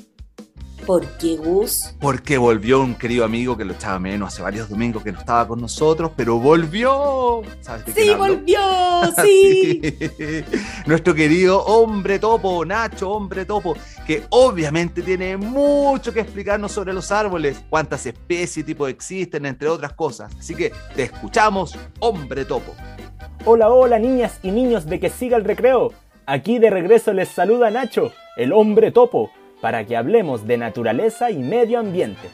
¿Por 0.86 1.04
qué, 1.18 1.36
Gus? 1.36 1.94
porque 2.00 2.38
volvió 2.38 2.80
un 2.80 2.94
querido 2.94 3.22
amigo 3.22 3.58
que 3.58 3.64
lo 3.66 3.74
echaba 3.74 3.98
menos 3.98 4.32
hace 4.32 4.40
varios 4.40 4.70
domingos 4.70 5.02
que 5.02 5.12
no 5.12 5.18
estaba 5.18 5.46
con 5.46 5.60
nosotros, 5.60 6.12
pero 6.16 6.38
volvió. 6.38 7.42
¿Sabes 7.60 7.84
de 7.84 7.92
Sí, 7.92 8.00
quién 8.00 8.14
hablo? 8.14 8.36
volvió, 8.36 8.58
sí. 9.22 9.80
Sí. 9.82 10.44
Nuestro 10.86 11.14
querido 11.14 11.62
hombre 11.66 12.18
topo, 12.18 12.64
Nacho, 12.64 13.10
hombre 13.10 13.44
topo, 13.44 13.76
que 14.06 14.22
obviamente 14.30 15.02
tiene 15.02 15.36
mucho 15.36 16.10
que 16.14 16.20
explicarnos 16.20 16.72
sobre 16.72 16.94
los 16.94 17.12
árboles, 17.12 17.62
cuántas 17.68 18.06
especies 18.06 18.56
y 18.56 18.64
tipos 18.64 18.88
existen, 18.88 19.44
entre 19.44 19.68
otras 19.68 19.92
cosas. 19.92 20.32
Así 20.38 20.54
que 20.54 20.72
te 20.96 21.02
escuchamos, 21.02 21.76
hombre 22.00 22.46
topo. 22.46 22.74
Hola, 23.44 23.68
hola 23.68 23.98
niñas 23.98 24.38
y 24.42 24.50
niños 24.52 24.86
de 24.86 24.98
que 25.00 25.10
siga 25.10 25.36
el 25.36 25.44
recreo. 25.44 25.92
Aquí 26.30 26.58
de 26.58 26.68
regreso 26.68 27.14
les 27.14 27.30
saluda 27.30 27.70
Nacho, 27.70 28.12
el 28.36 28.52
hombre 28.52 28.90
topo, 28.90 29.30
para 29.62 29.86
que 29.86 29.96
hablemos 29.96 30.46
de 30.46 30.58
naturaleza 30.58 31.30
y 31.30 31.38
medio 31.38 31.78
ambiente. 31.78 32.28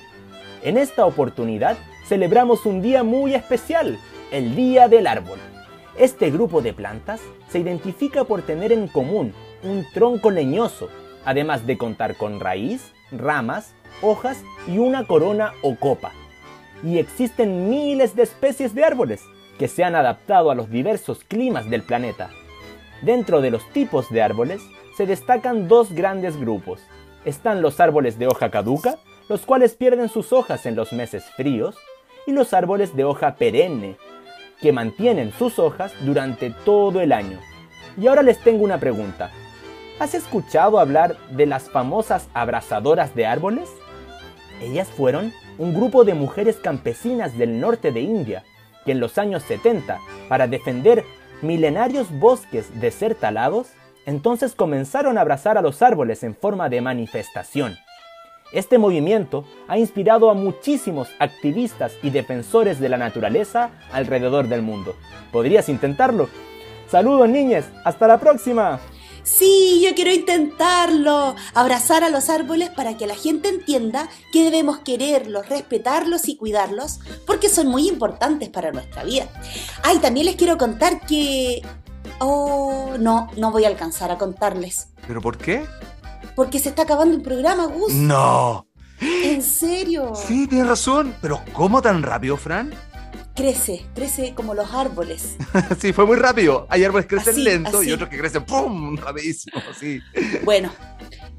En 0.65 0.77
esta 0.77 1.07
oportunidad 1.07 1.77
celebramos 2.05 2.67
un 2.67 2.83
día 2.83 3.05
muy 3.05 3.37
especial, 3.37 3.97
el 4.33 4.57
Día 4.57 4.89
del 4.89 5.07
Árbol. 5.07 5.39
Este 5.97 6.33
grupo 6.33 6.61
de 6.61 6.73
plantas 6.73 7.21
se 7.49 7.61
identifica 7.61 8.25
por 8.25 8.43
tener 8.43 8.73
en 8.73 8.89
común 8.89 9.33
un 9.63 9.87
tronco 9.95 10.33
leñoso, 10.33 10.89
además 11.25 11.65
de 11.65 11.79
contar 11.79 12.17
con 12.17 12.41
raíz, 12.41 12.91
ramas, 13.13 13.77
hojas 14.03 14.43
y 14.67 14.79
una 14.79 15.07
corona 15.07 15.53
o 15.63 15.77
copa. 15.77 16.11
Y 16.83 16.99
existen 16.99 17.71
miles 17.71 18.17
de 18.17 18.25
especies 18.25 18.75
de 18.75 18.83
árboles 18.83 19.23
que 19.57 19.69
se 19.69 19.85
han 19.85 19.95
adaptado 19.95 20.51
a 20.51 20.57
los 20.57 20.69
diversos 20.69 21.23
climas 21.23 21.71
del 21.71 21.85
planeta. 21.85 22.31
Dentro 23.05 23.43
de 23.43 23.51
los 23.51 23.69
tipos 23.73 24.09
de 24.09 24.23
árboles 24.23 24.63
se 24.97 25.05
destacan 25.05 25.69
dos 25.69 25.93
grandes 25.93 26.39
grupos. 26.39 26.81
Están 27.27 27.61
los 27.61 27.79
árboles 27.79 28.19
de 28.19 28.27
hoja 28.27 28.51
caduca, 28.51 28.97
los 29.29 29.43
cuales 29.43 29.75
pierden 29.75 30.09
sus 30.09 30.33
hojas 30.33 30.65
en 30.65 30.75
los 30.75 30.95
meses 30.95 31.25
fríos, 31.37 31.77
y 32.27 32.33
los 32.33 32.55
árboles 32.55 32.97
de 32.97 33.05
hoja 33.05 33.35
perenne, 33.35 33.97
que 34.63 34.73
mantienen 34.73 35.33
sus 35.33 35.59
hojas 35.59 35.93
durante 36.01 36.49
todo 36.65 37.03
el 37.03 37.13
año. 37.13 37.39
Y 38.01 38.07
ahora 38.07 38.23
les 38.23 38.39
tengo 38.39 38.65
una 38.65 38.79
pregunta. 38.79 39.31
¿Has 39.99 40.15
escuchado 40.15 40.79
hablar 40.79 41.19
de 41.31 41.45
las 41.45 41.69
famosas 41.69 42.29
abrazadoras 42.33 43.15
de 43.15 43.27
árboles? 43.27 43.69
Ellas 44.63 44.89
fueron 44.89 45.31
un 45.59 45.75
grupo 45.75 46.05
de 46.05 46.15
mujeres 46.15 46.57
campesinas 46.57 47.37
del 47.37 47.61
norte 47.61 47.93
de 47.93 48.01
India, 48.01 48.45
que 48.87 48.93
en 48.93 49.01
los 49.01 49.19
años 49.19 49.43
70, 49.43 50.01
para 50.31 50.47
defender 50.47 51.05
milenarios 51.45 52.11
bosques 52.19 52.81
de 52.81 52.91
ser 52.91 53.15
talados, 53.15 53.69
entonces 54.07 54.55
comenzaron 54.55 55.17
a 55.17 55.21
abrazar 55.21 55.57
a 55.57 55.63
los 55.63 55.83
árboles 55.83 56.25
en 56.25 56.35
forma 56.35 56.69
de 56.69 56.81
manifestación. 56.81 57.77
Este 58.53 58.79
movimiento 58.79 59.45
ha 59.67 59.79
inspirado 59.79 60.31
a 60.31 60.35
muchísimos 60.35 61.09
activistas 61.19 61.97
y 62.03 62.11
defensores 62.11 62.79
de 62.79 62.89
la 62.89 62.99
naturaleza 62.99 63.71
alrededor 63.93 64.49
del 64.49 64.63
mundo. 64.63 64.95
¿Podrías 65.33 65.69
intentarlo? 65.69 66.29
Saludos 66.89 67.29
niñas, 67.29 67.71
hasta 67.85 68.07
la 68.07 68.19
próxima. 68.19 68.79
Sí, 69.25 69.83
yo 69.85 69.95
quiero 69.95 70.13
intentarlo. 70.13 71.35
Abrazar 71.55 72.05
a 72.05 72.11
los 72.11 72.29
árboles 72.31 72.71
para 72.71 72.97
que 72.97 73.07
la 73.07 73.17
gente 73.17 73.49
entienda 73.49 74.09
que 74.33 74.45
debemos 74.45 74.79
quererlos, 74.79 75.49
respetarlos 75.49 76.29
y 76.29 76.37
cuidarlos 76.37 77.01
porque 77.27 77.49
son 77.49 77.69
muy 77.69 77.89
importantes 77.89 78.51
para 78.51 78.71
nuestra 78.71 79.03
vida. 79.03 79.29
Ay, 79.83 79.99
también 79.99 80.27
les 80.27 80.37
quiero 80.37 80.59
contar 80.59 81.05
que... 81.07 81.63
Oh, 82.21 82.93
no, 82.99 83.29
no 83.37 83.51
voy 83.51 83.65
a 83.65 83.69
alcanzar 83.69 84.11
a 84.11 84.19
contarles. 84.19 84.89
¿Pero 85.07 85.21
por 85.21 85.37
qué? 85.37 85.67
Porque 86.37 86.59
se 86.59 86.69
está 86.69 86.83
acabando 86.83 87.15
el 87.15 87.23
programa, 87.23 87.67
Gus. 87.67 87.93
No. 87.93 88.67
¿En 89.01 89.43
serio? 89.43 90.13
Sí, 90.15 90.47
tienes 90.47 90.69
razón, 90.69 91.15
pero 91.21 91.41
¿cómo 91.53 91.83
tan 91.83 92.03
rápido, 92.03 92.37
Fran? 92.37 92.73
Crece, 93.35 93.85
crece 93.95 94.35
como 94.35 94.55
los 94.55 94.73
árboles. 94.73 95.37
sí, 95.81 95.93
fue 95.93 96.07
muy 96.07 96.17
rápido. 96.17 96.67
Hay 96.71 96.85
árboles 96.85 97.07
que 97.07 97.17
crecen 97.17 97.35
Así, 97.35 97.43
lento 97.43 97.83
y 97.83 97.93
otros 97.93 98.09
que 98.09 98.19
crecen 98.19 98.45
¡pum! 98.45 98.97
rapidísimo, 98.97 99.61
sí. 99.79 100.01
Bueno, 100.45 100.71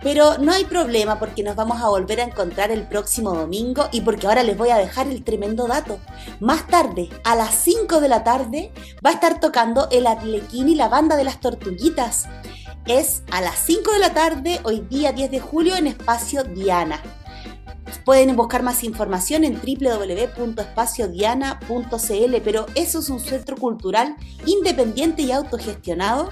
pero 0.04 0.38
no 0.38 0.52
hay 0.52 0.66
problema 0.66 1.20
porque 1.20 1.42
nos 1.42 1.56
vamos 1.56 1.82
a 1.82 1.88
volver 1.88 2.20
a 2.20 2.24
encontrar 2.24 2.70
el 2.70 2.88
próximo 2.88 3.34
domingo 3.34 3.88
y 3.92 4.02
porque 4.02 4.28
ahora 4.28 4.44
les 4.44 4.58
voy 4.58 4.70
a 4.70 4.78
dejar 4.78 5.08
el 5.08 5.24
tremendo 5.24 5.68
dato. 5.68 6.00
Más 6.40 6.68
tarde, 6.68 7.10
a 7.24 7.36
las 7.36 7.56
5 7.56 8.02
de 8.02 8.10
la 8.10 8.24
tarde, 8.24 8.72
va 9.06 9.12
a 9.12 9.14
estar 9.14 9.40
tocando 9.40 9.88
el 9.90 10.06
Arlequín 10.06 10.68
y 10.68 10.76
la 10.76 10.90
banda 10.90 11.16
de 11.16 11.24
las 11.24 11.40
tortuguitas. 11.40 12.26
Es 12.86 13.24
a 13.32 13.42
las 13.42 13.58
5 13.66 13.94
de 13.94 14.00
la 14.00 14.14
tarde, 14.14 14.60
hoy 14.64 14.82
día 14.82 15.12
10 15.12 15.32
de 15.32 15.40
julio, 15.40 15.76
en 15.76 15.88
Espacio 15.88 16.44
Diana. 16.44 17.02
Pueden 18.04 18.36
buscar 18.36 18.64
más 18.64 18.84
información 18.84 19.44
en 19.44 19.56
www.espaciodiana.cl, 19.56 22.36
pero 22.44 22.66
eso 22.76 23.00
es 23.00 23.10
un 23.10 23.20
centro 23.20 23.58
cultural 23.58 24.16
independiente 24.46 25.24
y 25.24 25.32
autogestionado 25.32 26.30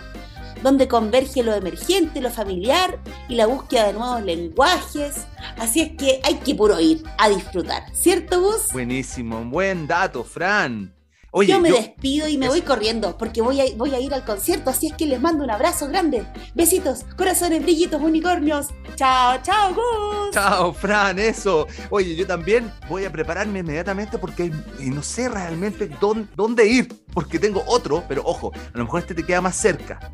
donde 0.64 0.88
converge 0.88 1.44
lo 1.44 1.54
emergente, 1.54 2.22
lo 2.22 2.32
familiar 2.32 2.98
y 3.28 3.36
la 3.36 3.48
búsqueda 3.48 3.88
de 3.88 3.94
nuevos 3.94 4.24
lenguajes. 4.24 5.26
Así 5.58 5.82
es 5.82 5.92
que 5.98 6.22
hay 6.24 6.36
que 6.36 6.56
puro 6.56 6.80
ir 6.80 7.04
a 7.18 7.30
disfrutar, 7.30 7.84
¿cierto, 7.94 8.42
Gus? 8.42 8.72
Buenísimo, 8.72 9.44
buen 9.44 9.88
dato, 9.88 10.24
Fran. 10.24 10.93
Oye, 11.36 11.50
yo 11.52 11.60
me 11.60 11.70
yo- 11.70 11.78
despido 11.78 12.28
y 12.28 12.38
me 12.38 12.48
voy 12.48 12.62
corriendo 12.62 13.18
porque 13.18 13.42
voy 13.42 13.60
a, 13.60 13.64
voy 13.76 13.96
a 13.96 14.00
ir 14.00 14.14
al 14.14 14.24
concierto, 14.24 14.70
así 14.70 14.88
es 14.88 14.94
que 14.94 15.08
les 15.08 15.20
mando 15.20 15.44
un 15.44 15.50
abrazo 15.50 15.88
grande. 15.88 16.24
Besitos, 16.54 17.06
corazones, 17.18 17.64
brillitos, 17.64 18.00
unicornios. 18.02 18.68
Chao, 18.96 19.40
chao, 19.42 19.74
Gus. 19.74 20.32
Chao, 20.32 20.72
Fran, 20.74 21.18
eso. 21.18 21.66
Oye, 21.90 22.16
yo 22.16 22.28
también 22.28 22.72
voy 22.88 23.06
a 23.06 23.12
prepararme 23.12 23.60
inmediatamente 23.60 24.20
porque 24.20 24.52
no 24.80 25.02
sé 25.02 25.28
realmente 25.28 25.90
dónde, 26.00 26.28
dónde 26.36 26.68
ir, 26.68 26.88
porque 27.14 27.40
tengo 27.40 27.64
otro, 27.66 28.04
pero 28.08 28.22
ojo, 28.24 28.52
a 28.74 28.78
lo 28.78 28.84
mejor 28.84 29.00
este 29.02 29.16
te 29.16 29.24
queda 29.24 29.42
más 29.42 29.56
cerca 29.56 30.12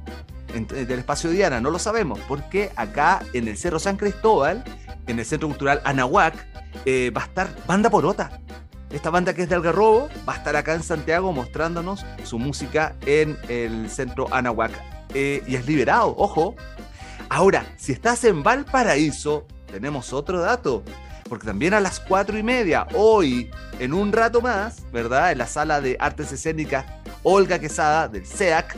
en- 0.53 0.67
del 0.67 0.99
espacio 0.99 1.29
Diana, 1.31 1.59
no 1.59 1.69
lo 1.69 1.79
sabemos, 1.79 2.17
porque 2.29 2.71
acá 2.77 3.19
en 3.33 3.49
el 3.49 3.57
Cerro 3.57 3.77
San 3.79 3.97
Cristóbal, 3.97 4.63
en 5.05 5.19
el 5.19 5.25
Centro 5.25 5.49
Cultural 5.49 5.81
Anahuac, 5.83 6.47
eh, 6.85 7.11
va 7.15 7.23
a 7.23 7.25
estar 7.25 7.53
Banda 7.67 7.89
Porota. 7.89 8.39
Esta 8.91 9.09
banda 9.09 9.33
que 9.33 9.43
es 9.43 9.49
de 9.49 9.55
Algarrobo 9.55 10.09
va 10.27 10.33
a 10.33 10.37
estar 10.37 10.55
acá 10.55 10.73
en 10.73 10.83
Santiago 10.83 11.31
mostrándonos 11.31 12.05
su 12.23 12.39
música 12.39 12.95
en 13.05 13.37
el 13.47 13.89
Centro 13.89 14.27
Anahuac. 14.31 14.71
Eh, 15.13 15.43
y 15.47 15.55
es 15.55 15.65
liberado, 15.65 16.15
ojo, 16.17 16.55
Ahora, 17.29 17.63
si 17.77 17.91
estás 17.91 18.23
en 18.23 18.41
Valparaíso, 18.41 19.45
tenemos 19.71 20.13
otro 20.13 20.41
dato. 20.41 20.83
Porque 21.29 21.45
también 21.45 21.75
a 21.75 21.79
las 21.79 21.99
cuatro 21.99 22.39
y 22.39 22.43
media, 22.43 22.87
hoy, 22.95 23.51
en 23.79 23.93
un 23.93 24.11
rato 24.11 24.41
más, 24.41 24.91
¿verdad? 24.91 25.31
En 25.31 25.37
la 25.37 25.45
sala 25.45 25.79
de 25.79 25.95
artes 25.99 26.31
escénicas 26.31 26.85
Olga 27.21 27.59
Quesada 27.59 28.07
del 28.07 28.25
SEAC, 28.25 28.75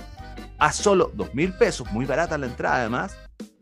a 0.60 0.74
solo 0.74 1.12
dos 1.14 1.34
mil 1.34 1.54
pesos, 1.54 1.90
muy 1.92 2.06
barata 2.06 2.38
la 2.38 2.48
entrada 2.48 2.76
además, 2.76 3.16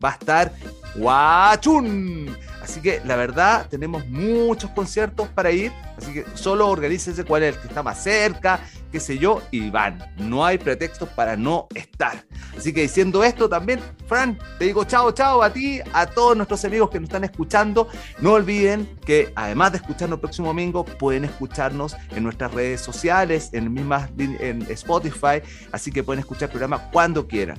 va 0.04 0.10
a 0.10 0.14
estar 0.14 0.52
Guachún. 0.96 2.36
Así 2.70 2.80
que 2.80 3.02
la 3.04 3.16
verdad, 3.16 3.66
tenemos 3.68 4.06
muchos 4.06 4.70
conciertos 4.70 5.26
para 5.30 5.50
ir. 5.50 5.72
Así 5.98 6.12
que 6.12 6.24
solo 6.34 6.68
organícense 6.68 7.24
cuál 7.24 7.42
es 7.42 7.56
el 7.56 7.60
que 7.60 7.66
está 7.66 7.82
más 7.82 8.00
cerca, 8.00 8.60
qué 8.92 9.00
sé 9.00 9.18
yo, 9.18 9.42
y 9.50 9.70
van. 9.70 9.98
No 10.18 10.46
hay 10.46 10.56
pretextos 10.56 11.08
para 11.08 11.36
no 11.36 11.66
estar. 11.74 12.24
Así 12.56 12.72
que 12.72 12.82
diciendo 12.82 13.24
esto 13.24 13.48
también, 13.48 13.80
Fran, 14.06 14.38
te 14.60 14.66
digo 14.66 14.84
chao, 14.84 15.10
chao 15.10 15.42
a 15.42 15.52
ti, 15.52 15.80
a 15.92 16.06
todos 16.06 16.36
nuestros 16.36 16.64
amigos 16.64 16.90
que 16.90 17.00
nos 17.00 17.08
están 17.08 17.24
escuchando. 17.24 17.88
No 18.20 18.34
olviden 18.34 18.88
que 19.04 19.32
además 19.34 19.72
de 19.72 19.78
escucharnos 19.78 20.18
el 20.18 20.20
próximo 20.20 20.46
domingo, 20.46 20.84
pueden 20.84 21.24
escucharnos 21.24 21.96
en 22.14 22.22
nuestras 22.22 22.54
redes 22.54 22.80
sociales, 22.80 23.50
en 23.52 23.72
mismas 23.72 24.10
en 24.16 24.62
Spotify. 24.70 25.42
Así 25.72 25.90
que 25.90 26.04
pueden 26.04 26.20
escuchar 26.20 26.44
el 26.44 26.50
programa 26.50 26.88
cuando 26.92 27.26
quieran. 27.26 27.58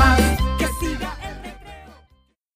más. 0.00 0.39